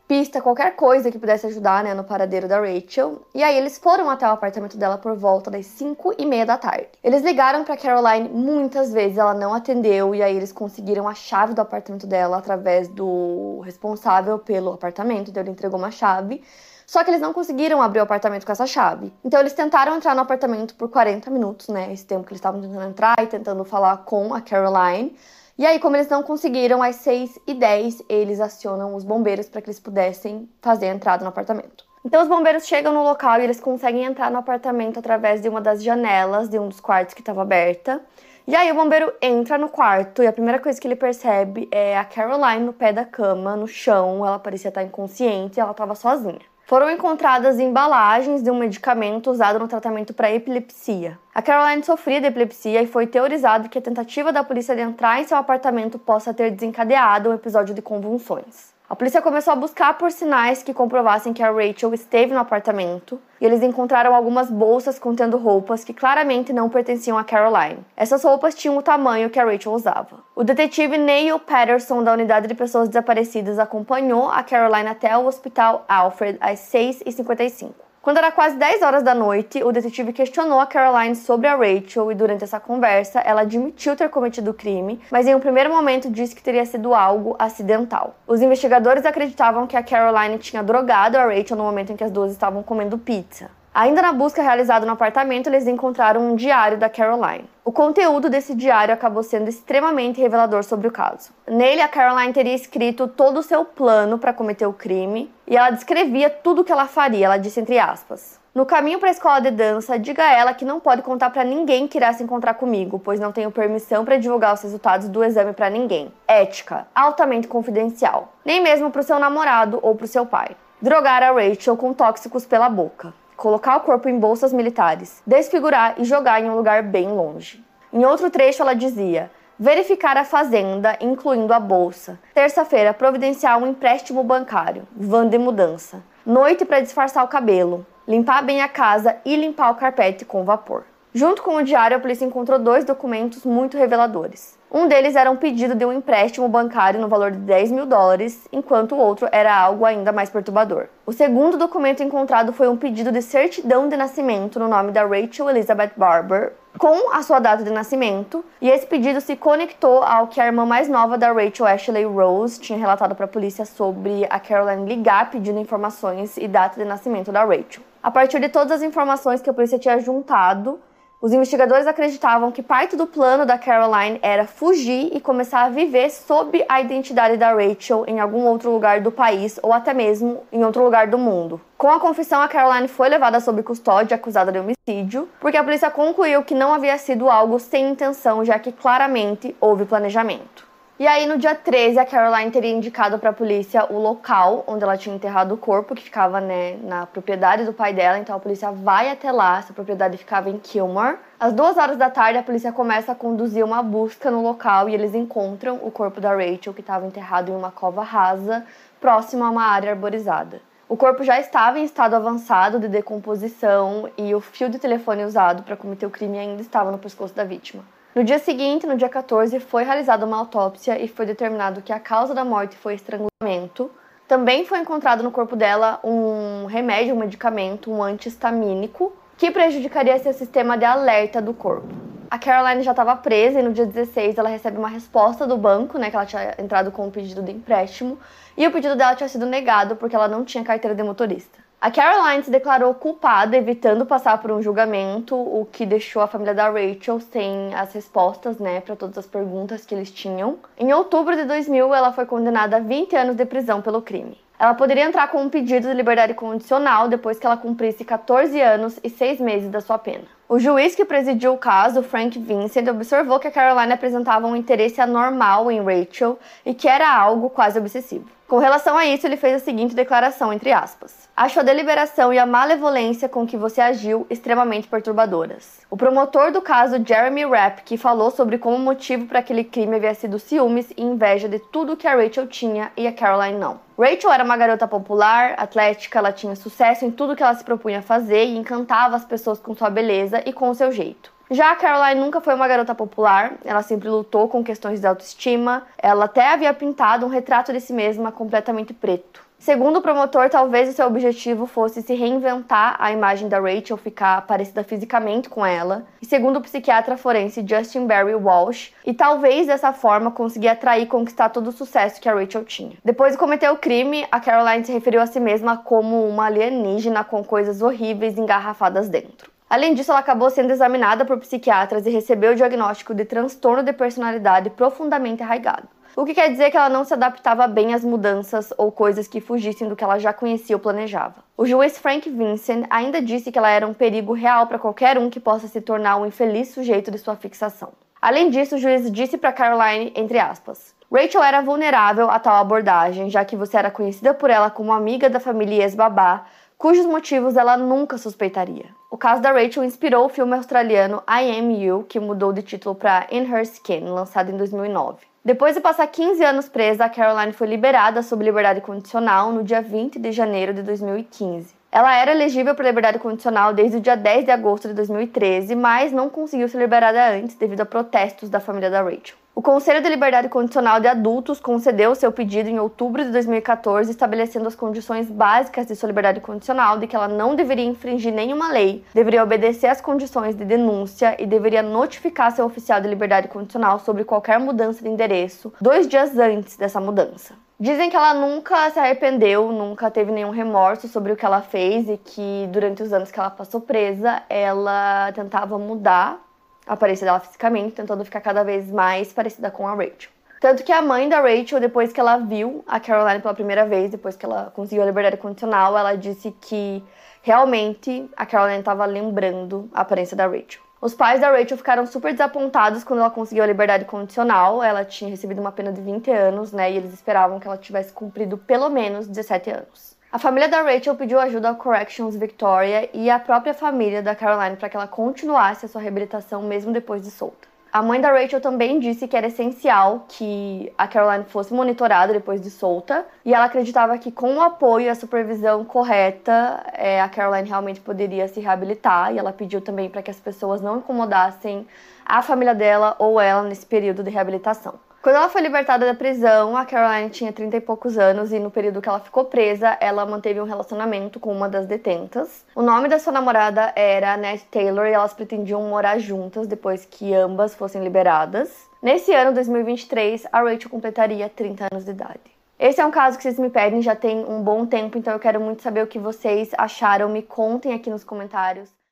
pista, 0.08 0.40
qualquer 0.40 0.74
coisa 0.76 1.10
que 1.10 1.18
pudesse 1.18 1.46
ajudar 1.46 1.84
né, 1.84 1.92
no 1.92 2.04
paradeiro 2.04 2.48
da 2.48 2.58
Rachel. 2.58 3.20
E 3.34 3.42
aí 3.42 3.54
eles 3.54 3.76
foram 3.76 4.08
até 4.08 4.26
o 4.26 4.30
apartamento 4.30 4.78
dela 4.78 4.96
por 4.96 5.14
volta 5.14 5.50
das 5.50 5.66
5 5.66 6.14
e 6.16 6.24
meia 6.24 6.46
da 6.46 6.56
tarde. 6.56 6.88
Eles 7.04 7.22
ligaram 7.22 7.64
para 7.64 7.76
Caroline 7.76 8.30
muitas 8.30 8.94
vezes, 8.94 9.18
ela 9.18 9.34
não 9.34 9.52
atendeu, 9.52 10.14
e 10.14 10.22
aí 10.22 10.34
eles 10.34 10.52
conseguiram 10.52 11.06
a 11.06 11.14
chave 11.14 11.52
do 11.52 11.60
apartamento 11.60 12.06
dela 12.06 12.38
através 12.38 12.88
do 12.88 13.60
responsável 13.62 14.38
pelo 14.38 14.72
apartamento, 14.72 15.28
então 15.28 15.42
ele 15.42 15.50
entregou 15.50 15.78
uma 15.78 15.90
chave. 15.90 16.42
Só 16.90 17.04
que 17.04 17.10
eles 17.10 17.20
não 17.20 17.32
conseguiram 17.32 17.80
abrir 17.80 18.00
o 18.00 18.02
apartamento 18.02 18.44
com 18.44 18.50
essa 18.50 18.66
chave. 18.66 19.12
Então 19.24 19.38
eles 19.38 19.52
tentaram 19.52 19.94
entrar 19.94 20.12
no 20.12 20.22
apartamento 20.22 20.74
por 20.74 20.88
40 20.88 21.30
minutos, 21.30 21.68
né? 21.68 21.92
Esse 21.92 22.04
tempo 22.04 22.24
que 22.24 22.32
eles 22.32 22.40
estavam 22.40 22.60
tentando 22.60 22.84
entrar 22.84 23.14
e 23.22 23.28
tentando 23.28 23.64
falar 23.64 23.98
com 23.98 24.34
a 24.34 24.40
Caroline. 24.40 25.14
E 25.56 25.64
aí, 25.64 25.78
como 25.78 25.94
eles 25.94 26.08
não 26.08 26.24
conseguiram, 26.24 26.82
às 26.82 26.96
6 26.96 27.38
e 27.46 27.54
10 27.54 28.02
eles 28.08 28.40
acionam 28.40 28.96
os 28.96 29.04
bombeiros 29.04 29.48
para 29.48 29.62
que 29.62 29.68
eles 29.68 29.78
pudessem 29.78 30.50
fazer 30.60 30.88
a 30.88 30.92
entrada 30.92 31.22
no 31.22 31.28
apartamento. 31.28 31.84
Então 32.04 32.22
os 32.22 32.28
bombeiros 32.28 32.66
chegam 32.66 32.92
no 32.92 33.04
local 33.04 33.40
e 33.40 33.44
eles 33.44 33.60
conseguem 33.60 34.02
entrar 34.02 34.28
no 34.28 34.38
apartamento 34.38 34.98
através 34.98 35.40
de 35.40 35.48
uma 35.48 35.60
das 35.60 35.84
janelas 35.84 36.48
de 36.48 36.58
um 36.58 36.66
dos 36.66 36.80
quartos 36.80 37.14
que 37.14 37.20
estava 37.20 37.42
aberta. 37.42 38.00
E 38.48 38.56
aí 38.56 38.68
o 38.72 38.74
bombeiro 38.74 39.12
entra 39.22 39.56
no 39.56 39.68
quarto 39.68 40.24
e 40.24 40.26
a 40.26 40.32
primeira 40.32 40.58
coisa 40.58 40.80
que 40.80 40.88
ele 40.88 40.96
percebe 40.96 41.68
é 41.70 41.96
a 41.96 42.04
Caroline 42.04 42.64
no 42.64 42.72
pé 42.72 42.92
da 42.92 43.04
cama, 43.04 43.54
no 43.54 43.68
chão. 43.68 44.26
Ela 44.26 44.40
parecia 44.40 44.70
estar 44.70 44.82
inconsciente 44.82 45.56
e 45.56 45.60
ela 45.60 45.70
estava 45.70 45.94
sozinha 45.94 46.49
foram 46.70 46.88
encontradas 46.88 47.58
embalagens 47.58 48.44
de 48.44 48.48
um 48.48 48.56
medicamento 48.56 49.28
usado 49.28 49.58
no 49.58 49.66
tratamento 49.66 50.14
para 50.14 50.32
epilepsia. 50.32 51.18
A 51.34 51.42
Caroline 51.42 51.82
sofria 51.82 52.20
de 52.20 52.28
epilepsia 52.28 52.80
e 52.80 52.86
foi 52.86 53.08
teorizado 53.08 53.68
que 53.68 53.76
a 53.76 53.82
tentativa 53.82 54.32
da 54.32 54.44
polícia 54.44 54.76
de 54.76 54.80
entrar 54.80 55.20
em 55.20 55.24
seu 55.24 55.36
apartamento 55.36 55.98
possa 55.98 56.32
ter 56.32 56.52
desencadeado 56.52 57.28
um 57.28 57.34
episódio 57.34 57.74
de 57.74 57.82
convulsões. 57.82 58.72
A 58.90 58.96
polícia 58.96 59.22
começou 59.22 59.52
a 59.52 59.56
buscar 59.56 59.96
por 59.96 60.10
sinais 60.10 60.64
que 60.64 60.74
comprovassem 60.74 61.32
que 61.32 61.44
a 61.44 61.52
Rachel 61.52 61.94
esteve 61.94 62.34
no 62.34 62.40
apartamento 62.40 63.20
e 63.40 63.46
eles 63.46 63.62
encontraram 63.62 64.12
algumas 64.12 64.50
bolsas 64.50 64.98
contendo 64.98 65.36
roupas 65.36 65.84
que 65.84 65.94
claramente 65.94 66.52
não 66.52 66.68
pertenciam 66.68 67.16
a 67.16 67.22
Caroline. 67.22 67.86
Essas 67.96 68.24
roupas 68.24 68.52
tinham 68.52 68.76
o 68.76 68.82
tamanho 68.82 69.30
que 69.30 69.38
a 69.38 69.44
Rachel 69.44 69.74
usava. 69.74 70.24
O 70.34 70.42
detetive 70.42 70.98
Neil 70.98 71.38
Patterson, 71.38 72.02
da 72.02 72.12
unidade 72.12 72.48
de 72.48 72.54
pessoas 72.56 72.88
desaparecidas, 72.88 73.60
acompanhou 73.60 74.28
a 74.28 74.42
Caroline 74.42 74.88
até 74.88 75.16
o 75.16 75.24
hospital 75.24 75.84
Alfred 75.88 76.36
às 76.40 76.58
6h55. 76.58 77.70
Quando 78.02 78.16
era 78.16 78.32
quase 78.32 78.56
10 78.56 78.80
horas 78.80 79.02
da 79.02 79.14
noite, 79.14 79.62
o 79.62 79.70
detetive 79.70 80.14
questionou 80.14 80.58
a 80.58 80.66
Caroline 80.66 81.14
sobre 81.14 81.46
a 81.46 81.54
Rachel 81.54 82.10
e 82.10 82.14
durante 82.14 82.42
essa 82.42 82.58
conversa 82.58 83.20
ela 83.20 83.42
admitiu 83.42 83.94
ter 83.94 84.08
cometido 84.08 84.52
o 84.52 84.54
crime, 84.54 84.98
mas 85.10 85.26
em 85.26 85.34
um 85.34 85.38
primeiro 85.38 85.68
momento 85.68 86.08
disse 86.08 86.34
que 86.34 86.42
teria 86.42 86.64
sido 86.64 86.94
algo 86.94 87.36
acidental. 87.38 88.14
Os 88.26 88.40
investigadores 88.40 89.04
acreditavam 89.04 89.66
que 89.66 89.76
a 89.76 89.82
Caroline 89.82 90.38
tinha 90.38 90.62
drogado 90.62 91.18
a 91.18 91.26
Rachel 91.26 91.58
no 91.58 91.64
momento 91.64 91.92
em 91.92 91.96
que 91.96 92.02
as 92.02 92.10
duas 92.10 92.32
estavam 92.32 92.62
comendo 92.62 92.96
pizza. 92.96 93.50
Ainda 93.72 94.02
na 94.02 94.12
busca 94.12 94.42
realizada 94.42 94.84
no 94.84 94.92
apartamento, 94.92 95.46
eles 95.46 95.68
encontraram 95.68 96.20
um 96.20 96.34
diário 96.34 96.76
da 96.76 96.88
Caroline. 96.88 97.48
O 97.64 97.70
conteúdo 97.70 98.28
desse 98.28 98.52
diário 98.52 98.92
acabou 98.92 99.22
sendo 99.22 99.48
extremamente 99.48 100.20
revelador 100.20 100.64
sobre 100.64 100.88
o 100.88 100.90
caso. 100.90 101.30
Nele, 101.46 101.80
a 101.80 101.86
Caroline 101.86 102.32
teria 102.32 102.54
escrito 102.54 103.06
todo 103.06 103.38
o 103.38 103.42
seu 103.44 103.64
plano 103.64 104.18
para 104.18 104.32
cometer 104.32 104.66
o 104.66 104.72
crime 104.72 105.32
e 105.46 105.56
ela 105.56 105.70
descrevia 105.70 106.28
tudo 106.28 106.62
o 106.62 106.64
que 106.64 106.72
ela 106.72 106.86
faria. 106.86 107.26
Ela 107.26 107.36
disse 107.36 107.60
entre 107.60 107.78
aspas: 107.78 108.40
no 108.52 108.66
caminho 108.66 108.98
para 108.98 109.08
a 109.08 109.12
escola 109.12 109.40
de 109.40 109.52
dança, 109.52 109.96
diga 109.96 110.24
a 110.24 110.32
ela 110.32 110.52
que 110.52 110.64
não 110.64 110.80
pode 110.80 111.02
contar 111.02 111.30
para 111.30 111.44
ninguém 111.44 111.86
que 111.86 111.96
irá 111.96 112.12
se 112.12 112.24
encontrar 112.24 112.54
comigo, 112.54 112.98
pois 112.98 113.20
não 113.20 113.30
tenho 113.30 113.52
permissão 113.52 114.04
para 114.04 114.16
divulgar 114.16 114.52
os 114.52 114.62
resultados 114.62 115.08
do 115.08 115.22
exame 115.22 115.52
para 115.52 115.70
ninguém. 115.70 116.12
Ética, 116.26 116.88
altamente 116.92 117.46
confidencial. 117.46 118.32
Nem 118.44 118.60
mesmo 118.60 118.90
para 118.90 119.00
o 119.00 119.04
seu 119.04 119.20
namorado 119.20 119.78
ou 119.80 119.94
para 119.94 120.06
o 120.06 120.08
seu 120.08 120.26
pai. 120.26 120.56
Drogar 120.82 121.22
a 121.22 121.30
Rachel 121.30 121.76
com 121.76 121.92
tóxicos 121.92 122.44
pela 122.44 122.68
boca 122.68 123.14
colocar 123.40 123.78
o 123.78 123.80
corpo 123.80 124.06
em 124.06 124.18
bolsas 124.18 124.52
militares, 124.52 125.22
desfigurar 125.26 125.94
e 125.96 126.04
jogar 126.04 126.42
em 126.42 126.50
um 126.50 126.56
lugar 126.56 126.82
bem 126.82 127.08
longe. 127.08 127.64
Em 127.90 128.04
outro 128.04 128.30
trecho, 128.30 128.60
ela 128.60 128.74
dizia: 128.74 129.30
verificar 129.58 130.16
a 130.18 130.24
fazenda, 130.24 130.96
incluindo 131.00 131.54
a 131.54 131.58
bolsa. 131.58 132.20
Terça-feira, 132.34 132.92
providenciar 132.92 133.58
um 133.58 133.66
empréstimo 133.66 134.22
bancário, 134.22 134.86
van 134.94 135.26
de 135.26 135.38
mudança. 135.38 136.02
Noite 136.24 136.66
para 136.66 136.80
disfarçar 136.80 137.24
o 137.24 137.28
cabelo, 137.28 137.86
limpar 138.06 138.44
bem 138.44 138.60
a 138.60 138.68
casa 138.68 139.16
e 139.24 139.34
limpar 139.34 139.70
o 139.70 139.76
carpete 139.76 140.26
com 140.26 140.44
vapor. 140.44 140.84
Junto 141.14 141.42
com 141.42 141.56
o 141.56 141.62
diário, 141.64 141.96
a 141.96 142.00
polícia 142.00 142.26
encontrou 142.26 142.58
dois 142.58 142.84
documentos 142.84 143.44
muito 143.46 143.78
reveladores. 143.78 144.59
Um 144.72 144.86
deles 144.86 145.16
era 145.16 145.28
um 145.28 145.36
pedido 145.36 145.74
de 145.74 145.84
um 145.84 145.92
empréstimo 145.92 146.48
bancário 146.48 147.00
no 147.00 147.08
valor 147.08 147.32
de 147.32 147.38
10 147.38 147.72
mil 147.72 147.86
dólares, 147.86 148.46
enquanto 148.52 148.94
o 148.94 148.98
outro 148.98 149.28
era 149.32 149.52
algo 149.52 149.84
ainda 149.84 150.12
mais 150.12 150.30
perturbador. 150.30 150.86
O 151.04 151.12
segundo 151.12 151.56
documento 151.56 152.04
encontrado 152.04 152.52
foi 152.52 152.68
um 152.68 152.76
pedido 152.76 153.10
de 153.10 153.20
certidão 153.20 153.88
de 153.88 153.96
nascimento 153.96 154.60
no 154.60 154.68
nome 154.68 154.92
da 154.92 155.04
Rachel 155.04 155.50
Elizabeth 155.50 155.90
Barber, 155.96 156.52
com 156.78 157.12
a 157.12 157.20
sua 157.24 157.40
data 157.40 157.64
de 157.64 157.70
nascimento, 157.70 158.44
e 158.60 158.70
esse 158.70 158.86
pedido 158.86 159.20
se 159.20 159.34
conectou 159.34 160.04
ao 160.04 160.28
que 160.28 160.40
a 160.40 160.46
irmã 160.46 160.64
mais 160.64 160.88
nova 160.88 161.18
da 161.18 161.32
Rachel, 161.32 161.66
Ashley 161.66 162.04
Rose, 162.04 162.60
tinha 162.60 162.78
relatado 162.78 163.16
para 163.16 163.24
a 163.24 163.28
polícia 163.28 163.64
sobre 163.64 164.24
a 164.30 164.38
Caroline 164.38 164.86
ligar 164.86 165.32
pedindo 165.32 165.58
informações 165.58 166.36
e 166.36 166.46
data 166.46 166.78
de 166.78 166.86
nascimento 166.86 167.32
da 167.32 167.44
Rachel. 167.44 167.82
A 168.00 168.10
partir 168.10 168.38
de 168.38 168.48
todas 168.48 168.70
as 168.70 168.82
informações 168.82 169.42
que 169.42 169.50
a 169.50 169.52
polícia 169.52 169.80
tinha 169.80 169.98
juntado, 169.98 170.78
os 171.22 171.34
investigadores 171.34 171.86
acreditavam 171.86 172.50
que 172.50 172.62
parte 172.62 172.96
do 172.96 173.06
plano 173.06 173.44
da 173.44 173.58
Caroline 173.58 174.18
era 174.22 174.46
fugir 174.46 175.10
e 175.12 175.20
começar 175.20 175.64
a 175.64 175.68
viver 175.68 176.10
sob 176.10 176.64
a 176.66 176.80
identidade 176.80 177.36
da 177.36 177.52
Rachel 177.52 178.04
em 178.06 178.20
algum 178.20 178.46
outro 178.46 178.70
lugar 178.70 179.02
do 179.02 179.12
país 179.12 179.60
ou 179.62 179.70
até 179.70 179.92
mesmo 179.92 180.42
em 180.50 180.64
outro 180.64 180.82
lugar 180.82 181.08
do 181.08 181.18
mundo. 181.18 181.60
Com 181.76 181.90
a 181.90 182.00
confissão, 182.00 182.40
a 182.40 182.48
Caroline 182.48 182.88
foi 182.88 183.10
levada 183.10 183.38
sob 183.38 183.62
custódia, 183.62 184.14
acusada 184.14 184.50
de 184.50 184.58
homicídio, 184.58 185.28
porque 185.40 185.58
a 185.58 185.64
polícia 185.64 185.90
concluiu 185.90 186.42
que 186.42 186.54
não 186.54 186.72
havia 186.72 186.96
sido 186.96 187.28
algo 187.28 187.58
sem 187.58 187.90
intenção, 187.90 188.42
já 188.42 188.58
que 188.58 188.72
claramente 188.72 189.54
houve 189.60 189.84
planejamento. 189.84 190.69
E 191.00 191.06
aí, 191.06 191.26
no 191.26 191.38
dia 191.38 191.54
13, 191.54 191.98
a 191.98 192.04
Caroline 192.04 192.50
teria 192.50 192.70
indicado 192.70 193.18
para 193.18 193.30
a 193.30 193.32
polícia 193.32 193.86
o 193.90 193.98
local 193.98 194.64
onde 194.66 194.84
ela 194.84 194.98
tinha 194.98 195.16
enterrado 195.16 195.54
o 195.54 195.56
corpo, 195.56 195.94
que 195.94 196.02
ficava 196.02 196.42
né, 196.42 196.76
na 196.82 197.06
propriedade 197.06 197.64
do 197.64 197.72
pai 197.72 197.94
dela. 197.94 198.18
Então, 198.18 198.36
a 198.36 198.38
polícia 198.38 198.70
vai 198.70 199.10
até 199.10 199.32
lá. 199.32 199.60
Essa 199.60 199.72
propriedade 199.72 200.18
ficava 200.18 200.50
em 200.50 200.58
Kilmore. 200.58 201.16
Às 201.38 201.54
duas 201.54 201.78
horas 201.78 201.96
da 201.96 202.10
tarde, 202.10 202.38
a 202.38 202.42
polícia 202.42 202.70
começa 202.70 203.12
a 203.12 203.14
conduzir 203.14 203.64
uma 203.64 203.82
busca 203.82 204.30
no 204.30 204.42
local 204.42 204.90
e 204.90 204.94
eles 204.94 205.14
encontram 205.14 205.80
o 205.82 205.90
corpo 205.90 206.20
da 206.20 206.36
Rachel, 206.36 206.74
que 206.74 206.82
estava 206.82 207.06
enterrado 207.06 207.50
em 207.50 207.56
uma 207.56 207.70
cova 207.70 208.02
rasa, 208.02 208.66
próximo 209.00 209.42
a 209.42 209.48
uma 209.48 209.64
área 209.64 209.92
arborizada. 209.92 210.60
O 210.86 210.98
corpo 210.98 211.24
já 211.24 211.40
estava 211.40 211.78
em 211.78 211.84
estado 211.84 212.14
avançado 212.14 212.78
de 212.78 212.88
decomposição 212.88 214.10
e 214.18 214.34
o 214.34 214.40
fio 214.42 214.68
de 214.68 214.78
telefone 214.78 215.24
usado 215.24 215.62
para 215.62 215.78
cometer 215.78 216.04
o 216.04 216.10
crime 216.10 216.38
ainda 216.38 216.60
estava 216.60 216.92
no 216.92 216.98
pescoço 216.98 217.32
da 217.32 217.44
vítima. 217.44 217.82
No 218.12 218.24
dia 218.24 218.40
seguinte, 218.40 218.88
no 218.88 218.96
dia 218.96 219.08
14, 219.08 219.60
foi 219.60 219.84
realizada 219.84 220.26
uma 220.26 220.36
autópsia 220.36 221.00
e 221.00 221.06
foi 221.06 221.24
determinado 221.24 221.80
que 221.80 221.92
a 221.92 222.00
causa 222.00 222.34
da 222.34 222.44
morte 222.44 222.76
foi 222.76 222.94
estrangulamento. 222.94 223.88
Também 224.26 224.64
foi 224.64 224.80
encontrado 224.80 225.22
no 225.22 225.30
corpo 225.30 225.54
dela 225.54 226.00
um 226.02 226.66
remédio, 226.66 227.14
um 227.14 227.18
medicamento, 227.18 227.88
um 227.88 228.02
antihistamínico, 228.02 229.12
que 229.38 229.52
prejudicaria 229.52 230.18
seu 230.18 230.32
sistema 230.32 230.76
de 230.76 230.84
alerta 230.84 231.40
do 231.40 231.54
corpo. 231.54 231.86
A 232.28 232.36
Caroline 232.36 232.82
já 232.82 232.90
estava 232.90 233.14
presa 233.14 233.60
e 233.60 233.62
no 233.62 233.72
dia 233.72 233.86
16 233.86 234.36
ela 234.38 234.48
recebe 234.48 234.76
uma 234.76 234.88
resposta 234.88 235.46
do 235.46 235.56
banco, 235.56 235.96
né, 235.96 236.10
que 236.10 236.16
ela 236.16 236.26
tinha 236.26 236.56
entrado 236.58 236.90
com 236.90 237.06
um 237.06 237.10
pedido 237.12 237.42
de 237.42 237.52
empréstimo, 237.52 238.18
e 238.56 238.66
o 238.66 238.72
pedido 238.72 238.96
dela 238.96 239.14
tinha 239.14 239.28
sido 239.28 239.46
negado 239.46 239.94
porque 239.94 240.16
ela 240.16 240.26
não 240.26 240.44
tinha 240.44 240.64
carteira 240.64 240.96
de 240.96 241.02
motorista. 241.04 241.69
A 241.82 241.90
Caroline 241.90 242.44
se 242.44 242.50
declarou 242.50 242.92
culpada, 242.92 243.56
evitando 243.56 244.04
passar 244.04 244.36
por 244.36 244.50
um 244.50 244.60
julgamento, 244.60 245.34
o 245.34 245.66
que 245.72 245.86
deixou 245.86 246.20
a 246.20 246.26
família 246.26 246.52
da 246.52 246.68
Rachel 246.68 247.18
sem 247.20 247.74
as 247.74 247.94
respostas, 247.94 248.58
né, 248.58 248.82
para 248.82 248.94
todas 248.94 249.16
as 249.16 249.26
perguntas 249.26 249.86
que 249.86 249.94
eles 249.94 250.10
tinham. 250.10 250.58
Em 250.76 250.92
outubro 250.92 251.34
de 251.34 251.44
2000, 251.44 251.94
ela 251.94 252.12
foi 252.12 252.26
condenada 252.26 252.76
a 252.76 252.80
20 252.80 253.16
anos 253.16 253.34
de 253.34 253.46
prisão 253.46 253.80
pelo 253.80 254.02
crime. 254.02 254.38
Ela 254.58 254.74
poderia 254.74 255.04
entrar 255.04 255.28
com 255.28 255.40
um 255.40 255.48
pedido 255.48 255.88
de 255.88 255.94
liberdade 255.94 256.34
condicional 256.34 257.08
depois 257.08 257.38
que 257.38 257.46
ela 257.46 257.56
cumprisse 257.56 258.04
14 258.04 258.60
anos 258.60 259.00
e 259.02 259.08
6 259.08 259.40
meses 259.40 259.70
da 259.70 259.80
sua 259.80 259.96
pena. 259.96 260.24
O 260.46 260.58
juiz 260.58 260.94
que 260.94 261.06
presidiu 261.06 261.54
o 261.54 261.58
caso, 261.58 262.02
Frank 262.02 262.38
Vincent, 262.38 262.86
observou 262.88 263.40
que 263.40 263.48
a 263.48 263.50
Caroline 263.50 263.94
apresentava 263.94 264.46
um 264.46 264.54
interesse 264.54 265.00
anormal 265.00 265.70
em 265.70 265.80
Rachel 265.82 266.38
e 266.62 266.74
que 266.74 266.86
era 266.86 267.10
algo 267.10 267.48
quase 267.48 267.78
obsessivo. 267.78 268.26
Com 268.50 268.58
relação 268.58 268.96
a 268.96 269.06
isso, 269.06 269.28
ele 269.28 269.36
fez 269.36 269.54
a 269.54 269.64
seguinte 269.64 269.94
declaração, 269.94 270.52
entre 270.52 270.72
aspas. 270.72 271.28
Acho 271.36 271.60
a 271.60 271.62
deliberação 271.62 272.34
e 272.34 272.38
a 272.40 272.44
malevolência 272.44 273.28
com 273.28 273.46
que 273.46 273.56
você 273.56 273.80
agiu 273.80 274.26
extremamente 274.28 274.88
perturbadoras. 274.88 275.82
O 275.88 275.96
promotor 275.96 276.50
do 276.50 276.60
caso, 276.60 277.00
Jeremy 277.00 277.44
Rapp, 277.44 277.82
que 277.84 277.96
falou 277.96 278.28
sobre 278.28 278.58
como 278.58 278.74
o 278.74 278.80
motivo 278.80 279.26
para 279.26 279.38
aquele 279.38 279.62
crime 279.62 279.94
havia 279.94 280.12
sido 280.14 280.40
ciúmes 280.40 280.90
e 280.96 281.00
inveja 281.04 281.48
de 281.48 281.60
tudo 281.60 281.96
que 281.96 282.08
a 282.08 282.16
Rachel 282.16 282.48
tinha 282.48 282.90
e 282.96 283.06
a 283.06 283.12
Caroline 283.12 283.56
não. 283.56 283.78
Rachel 283.96 284.32
era 284.32 284.42
uma 284.42 284.56
garota 284.56 284.88
popular, 284.88 285.54
atlética, 285.56 286.18
ela 286.18 286.32
tinha 286.32 286.56
sucesso 286.56 287.04
em 287.04 287.10
tudo 287.12 287.36
que 287.36 287.44
ela 287.44 287.54
se 287.54 287.62
propunha 287.62 288.00
a 288.00 288.02
fazer 288.02 288.46
e 288.46 288.58
encantava 288.58 289.14
as 289.14 289.24
pessoas 289.24 289.60
com 289.60 289.76
sua 289.76 289.90
beleza 289.90 290.42
e 290.44 290.52
com 290.52 290.68
o 290.68 290.74
seu 290.74 290.90
jeito. 290.90 291.32
Já 291.52 291.72
a 291.72 291.74
Caroline 291.74 292.20
nunca 292.20 292.40
foi 292.40 292.54
uma 292.54 292.68
garota 292.68 292.94
popular, 292.94 293.54
ela 293.64 293.82
sempre 293.82 294.08
lutou 294.08 294.46
com 294.46 294.62
questões 294.62 295.00
de 295.00 295.06
autoestima, 295.08 295.82
ela 295.98 296.26
até 296.26 296.52
havia 296.52 296.72
pintado 296.72 297.26
um 297.26 297.28
retrato 297.28 297.72
de 297.72 297.80
si 297.80 297.92
mesma 297.92 298.30
completamente 298.30 298.94
preto. 298.94 299.44
Segundo 299.58 299.96
o 299.96 300.00
promotor, 300.00 300.48
talvez 300.48 300.88
o 300.88 300.92
seu 300.92 301.08
objetivo 301.08 301.66
fosse 301.66 302.02
se 302.02 302.14
reinventar 302.14 302.94
a 303.00 303.10
imagem 303.10 303.48
da 303.48 303.58
Rachel 303.58 303.96
ficar 303.96 304.46
parecida 304.46 304.84
fisicamente 304.84 305.48
com 305.48 305.66
ela. 305.66 306.06
E 306.22 306.24
segundo 306.24 306.58
o 306.58 306.62
psiquiatra 306.62 307.16
forense 307.16 307.66
Justin 307.66 308.06
Barry 308.06 308.36
Walsh, 308.36 308.92
e 309.04 309.12
talvez 309.12 309.66
dessa 309.66 309.92
forma 309.92 310.30
conseguir 310.30 310.68
atrair 310.68 311.02
e 311.02 311.06
conquistar 311.06 311.48
todo 311.48 311.66
o 311.66 311.72
sucesso 311.72 312.20
que 312.20 312.28
a 312.28 312.32
Rachel 312.32 312.64
tinha. 312.64 312.92
Depois 313.04 313.32
de 313.32 313.38
cometer 313.38 313.68
o 313.70 313.76
crime, 313.76 314.24
a 314.30 314.38
Caroline 314.38 314.84
se 314.84 314.92
referiu 314.92 315.20
a 315.20 315.26
si 315.26 315.40
mesma 315.40 315.76
como 315.76 316.28
uma 316.28 316.46
alienígena 316.46 317.24
com 317.24 317.42
coisas 317.42 317.82
horríveis 317.82 318.38
engarrafadas 318.38 319.08
dentro. 319.08 319.50
Além 319.70 319.94
disso, 319.94 320.10
ela 320.10 320.18
acabou 320.18 320.50
sendo 320.50 320.72
examinada 320.72 321.24
por 321.24 321.38
psiquiatras 321.38 322.04
e 322.04 322.10
recebeu 322.10 322.50
o 322.50 322.56
diagnóstico 322.56 323.14
de 323.14 323.24
transtorno 323.24 323.84
de 323.84 323.92
personalidade 323.92 324.68
profundamente 324.70 325.44
arraigado. 325.44 325.86
O 326.16 326.24
que 326.24 326.34
quer 326.34 326.50
dizer 326.50 326.72
que 326.72 326.76
ela 326.76 326.88
não 326.88 327.04
se 327.04 327.14
adaptava 327.14 327.68
bem 327.68 327.94
às 327.94 328.04
mudanças 328.04 328.72
ou 328.76 328.90
coisas 328.90 329.28
que 329.28 329.40
fugissem 329.40 329.88
do 329.88 329.94
que 329.94 330.02
ela 330.02 330.18
já 330.18 330.32
conhecia 330.32 330.74
ou 330.74 330.80
planejava. 330.80 331.36
O 331.56 331.64
juiz 331.64 331.96
Frank 331.98 332.28
Vincent 332.28 332.84
ainda 332.90 333.22
disse 333.22 333.52
que 333.52 333.58
ela 333.58 333.70
era 333.70 333.86
um 333.86 333.94
perigo 333.94 334.32
real 334.32 334.66
para 334.66 334.76
qualquer 334.76 335.16
um 335.16 335.30
que 335.30 335.38
possa 335.38 335.68
se 335.68 335.80
tornar 335.80 336.16
um 336.16 336.26
infeliz 336.26 336.70
sujeito 336.74 337.12
de 337.12 337.18
sua 337.18 337.36
fixação. 337.36 337.92
Além 338.20 338.50
disso, 338.50 338.74
o 338.74 338.78
juiz 338.78 339.08
disse 339.08 339.38
para 339.38 339.52
Caroline, 339.52 340.12
entre 340.16 340.40
aspas, 340.40 340.96
Rachel 341.12 341.44
era 341.44 341.62
vulnerável 341.62 342.28
a 342.28 342.40
tal 342.40 342.56
abordagem, 342.56 343.30
já 343.30 343.44
que 343.44 343.54
você 343.54 343.76
era 343.76 343.90
conhecida 343.90 344.34
por 344.34 344.50
ela 344.50 344.68
como 344.68 344.92
amiga 344.92 345.30
da 345.30 345.38
família 345.38 345.84
ex-babá, 345.84 346.44
cujos 346.76 347.06
motivos 347.06 347.56
ela 347.56 347.76
nunca 347.76 348.18
suspeitaria. 348.18 348.98
O 349.12 349.18
caso 349.18 349.42
da 349.42 349.50
Rachel 349.50 349.82
inspirou 349.82 350.24
o 350.24 350.28
filme 350.28 350.54
australiano 350.54 351.20
I 351.28 351.58
Am 351.58 351.72
You, 351.82 352.06
que 352.08 352.20
mudou 352.20 352.52
de 352.52 352.62
título 352.62 352.94
para 352.94 353.26
In 353.32 353.42
Her 353.42 353.62
Skin, 353.62 354.04
lançado 354.04 354.52
em 354.52 354.56
2009. 354.56 355.18
Depois 355.44 355.74
de 355.74 355.80
passar 355.80 356.06
15 356.06 356.44
anos 356.44 356.68
presa, 356.68 357.06
a 357.06 357.08
Caroline 357.08 357.52
foi 357.52 357.66
liberada 357.66 358.22
sob 358.22 358.44
liberdade 358.44 358.80
condicional 358.80 359.50
no 359.50 359.64
dia 359.64 359.82
20 359.82 360.16
de 360.16 360.30
janeiro 360.30 360.72
de 360.72 360.82
2015. 360.82 361.74
Ela 361.90 362.14
era 362.14 362.30
elegível 362.30 362.72
para 362.72 362.86
liberdade 362.86 363.18
condicional 363.18 363.74
desde 363.74 363.96
o 363.96 364.00
dia 364.00 364.16
10 364.16 364.44
de 364.44 364.52
agosto 364.52 364.86
de 364.86 364.94
2013, 364.94 365.74
mas 365.74 366.12
não 366.12 366.30
conseguiu 366.30 366.68
ser 366.68 366.78
liberada 366.78 367.30
antes 367.30 367.56
devido 367.56 367.80
a 367.80 367.86
protestos 367.86 368.48
da 368.48 368.60
família 368.60 368.90
da 368.90 369.02
Rachel. 369.02 369.39
O 369.60 369.62
Conselho 369.62 370.02
de 370.02 370.08
Liberdade 370.08 370.48
Condicional 370.48 371.00
de 371.00 371.06
Adultos 371.06 371.60
concedeu 371.60 372.14
seu 372.14 372.32
pedido 372.32 372.70
em 372.70 372.80
outubro 372.80 373.22
de 373.22 373.30
2014, 373.30 374.10
estabelecendo 374.10 374.66
as 374.66 374.74
condições 374.74 375.30
básicas 375.30 375.86
de 375.86 375.94
sua 375.94 376.06
liberdade 376.06 376.40
condicional, 376.40 376.98
de 376.98 377.06
que 377.06 377.14
ela 377.14 377.28
não 377.28 377.54
deveria 377.54 377.84
infringir 377.84 378.32
nenhuma 378.32 378.72
lei, 378.72 379.04
deveria 379.12 379.42
obedecer 379.42 379.88
às 379.88 380.00
condições 380.00 380.56
de 380.56 380.64
denúncia 380.64 381.36
e 381.38 381.44
deveria 381.44 381.82
notificar 381.82 382.50
seu 382.52 382.64
oficial 382.64 383.02
de 383.02 383.08
liberdade 383.08 383.48
condicional 383.48 383.98
sobre 383.98 384.24
qualquer 384.24 384.58
mudança 384.58 385.02
de 385.02 385.10
endereço 385.10 385.70
dois 385.78 386.08
dias 386.08 386.38
antes 386.38 386.78
dessa 386.78 386.98
mudança. 386.98 387.52
Dizem 387.78 388.08
que 388.08 388.16
ela 388.16 388.32
nunca 388.32 388.88
se 388.88 388.98
arrependeu, 388.98 389.70
nunca 389.72 390.10
teve 390.10 390.32
nenhum 390.32 390.50
remorso 390.50 391.06
sobre 391.06 391.32
o 391.32 391.36
que 391.36 391.44
ela 391.44 391.60
fez 391.60 392.08
e 392.08 392.16
que 392.16 392.66
durante 392.72 393.02
os 393.02 393.12
anos 393.12 393.30
que 393.30 393.38
ela 393.38 393.50
passou 393.50 393.82
presa, 393.82 394.42
ela 394.48 395.30
tentava 395.32 395.78
mudar 395.78 396.48
a 396.86 396.94
aparência 396.94 397.24
dela 397.24 397.40
fisicamente, 397.40 397.94
tentando 397.94 398.24
ficar 398.24 398.40
cada 398.40 398.62
vez 398.62 398.90
mais 398.90 399.32
parecida 399.32 399.70
com 399.70 399.86
a 399.86 399.94
Rachel. 399.94 400.30
Tanto 400.60 400.84
que 400.84 400.92
a 400.92 401.00
mãe 401.00 401.28
da 401.28 401.40
Rachel, 401.40 401.80
depois 401.80 402.12
que 402.12 402.20
ela 402.20 402.36
viu 402.36 402.84
a 402.86 403.00
Caroline 403.00 403.40
pela 403.40 403.54
primeira 403.54 403.86
vez, 403.86 404.10
depois 404.10 404.36
que 404.36 404.44
ela 404.44 404.70
conseguiu 404.74 405.02
a 405.02 405.06
liberdade 405.06 405.38
condicional, 405.38 405.96
ela 405.96 406.14
disse 406.14 406.54
que 406.60 407.02
realmente 407.42 408.30
a 408.36 408.44
Caroline 408.44 408.80
estava 408.80 409.06
lembrando 409.06 409.88
a 409.94 410.02
aparência 410.02 410.36
da 410.36 410.46
Rachel. 410.46 410.82
Os 411.00 411.14
pais 411.14 411.40
da 411.40 411.50
Rachel 411.50 411.78
ficaram 411.78 412.06
super 412.06 412.32
desapontados 412.32 413.02
quando 413.02 413.20
ela 413.20 413.30
conseguiu 413.30 413.64
a 413.64 413.66
liberdade 413.66 414.04
condicional. 414.04 414.82
Ela 414.82 415.02
tinha 415.02 415.30
recebido 415.30 415.58
uma 415.58 415.72
pena 415.72 415.90
de 415.90 416.02
20 416.02 416.30
anos, 416.30 416.72
né? 416.72 416.92
E 416.92 416.96
eles 416.98 417.14
esperavam 417.14 417.58
que 417.58 417.66
ela 417.66 417.78
tivesse 417.78 418.12
cumprido 418.12 418.58
pelo 418.58 418.90
menos 418.90 419.26
17 419.26 419.70
anos. 419.70 420.09
A 420.32 420.38
família 420.38 420.68
da 420.68 420.82
Rachel 420.82 421.16
pediu 421.16 421.40
ajuda 421.40 421.70
ao 421.70 421.74
Corrections 421.74 422.36
Victoria 422.36 423.10
e 423.12 423.28
à 423.28 423.36
própria 423.36 423.74
família 423.74 424.22
da 424.22 424.32
Caroline 424.32 424.76
para 424.76 424.88
que 424.88 424.96
ela 424.96 425.08
continuasse 425.08 425.84
a 425.84 425.88
sua 425.88 426.00
reabilitação 426.00 426.62
mesmo 426.62 426.92
depois 426.92 427.20
de 427.20 427.32
solta. 427.32 427.68
A 427.92 428.00
mãe 428.00 428.20
da 428.20 428.30
Rachel 428.30 428.60
também 428.60 429.00
disse 429.00 429.26
que 429.26 429.36
era 429.36 429.48
essencial 429.48 430.26
que 430.28 430.92
a 430.96 431.08
Caroline 431.08 431.46
fosse 431.46 431.74
monitorada 431.74 432.32
depois 432.32 432.60
de 432.60 432.70
solta, 432.70 433.26
e 433.44 433.52
ela 433.52 433.64
acreditava 433.64 434.16
que 434.18 434.30
com 434.30 434.54
o 434.54 434.60
apoio 434.60 435.06
e 435.06 435.08
a 435.08 435.16
supervisão 435.16 435.84
correta, 435.84 436.80
é, 436.92 437.20
a 437.20 437.28
Caroline 437.28 437.68
realmente 437.68 438.00
poderia 438.00 438.46
se 438.46 438.60
reabilitar, 438.60 439.34
e 439.34 439.38
ela 439.38 439.52
pediu 439.52 439.80
também 439.80 440.08
para 440.08 440.22
que 440.22 440.30
as 440.30 440.38
pessoas 440.38 440.80
não 440.80 440.98
incomodassem 440.98 441.84
a 442.24 442.40
família 442.40 442.76
dela 442.76 443.16
ou 443.18 443.40
ela 443.40 443.64
nesse 443.64 443.84
período 443.84 444.22
de 444.22 444.30
reabilitação. 444.30 444.94
Quando 445.22 445.36
ela 445.36 445.50
foi 445.50 445.60
libertada 445.60 446.06
da 446.06 446.14
prisão, 446.14 446.74
a 446.74 446.86
Caroline 446.86 447.28
tinha 447.28 447.52
30 447.52 447.76
e 447.76 447.80
poucos 447.82 448.16
anos 448.16 448.54
e 448.54 448.58
no 448.58 448.70
período 448.70 449.02
que 449.02 449.08
ela 449.08 449.20
ficou 449.20 449.44
presa, 449.44 449.94
ela 450.00 450.24
manteve 450.24 450.58
um 450.62 450.64
relacionamento 450.64 451.38
com 451.38 451.52
uma 451.52 451.68
das 451.68 451.86
detentas. 451.86 452.64
O 452.74 452.80
nome 452.80 453.06
da 453.06 453.18
sua 453.18 453.30
namorada 453.30 453.92
era 453.94 454.38
Nat 454.38 454.62
Taylor 454.70 455.06
e 455.06 455.12
elas 455.12 455.34
pretendiam 455.34 455.82
morar 455.82 456.18
juntas 456.18 456.66
depois 456.66 457.04
que 457.04 457.34
ambas 457.34 457.74
fossem 457.74 458.02
liberadas. 458.02 458.88
Nesse 459.02 459.30
ano, 459.34 459.52
2023, 459.52 460.46
a 460.50 460.62
Rachel 460.62 460.88
completaria 460.88 461.50
30 461.50 461.88
anos 461.92 462.06
de 462.06 462.12
idade. 462.12 462.40
Esse 462.78 463.02
é 463.02 463.04
um 463.04 463.10
caso 463.10 463.36
que 463.36 463.42
vocês 463.42 463.58
me 463.58 463.68
pedem 463.68 464.00
já 464.00 464.16
tem 464.16 464.42
um 464.42 464.62
bom 464.62 464.86
tempo, 464.86 465.18
então 465.18 465.34
eu 465.34 465.38
quero 465.38 465.60
muito 465.60 465.82
saber 465.82 466.02
o 466.02 466.06
que 466.06 466.18
vocês 466.18 466.70
acharam. 466.78 467.28
Me 467.28 467.42
contem 467.42 467.92
aqui 467.92 468.08
nos 468.08 468.24
comentários. 468.24 468.99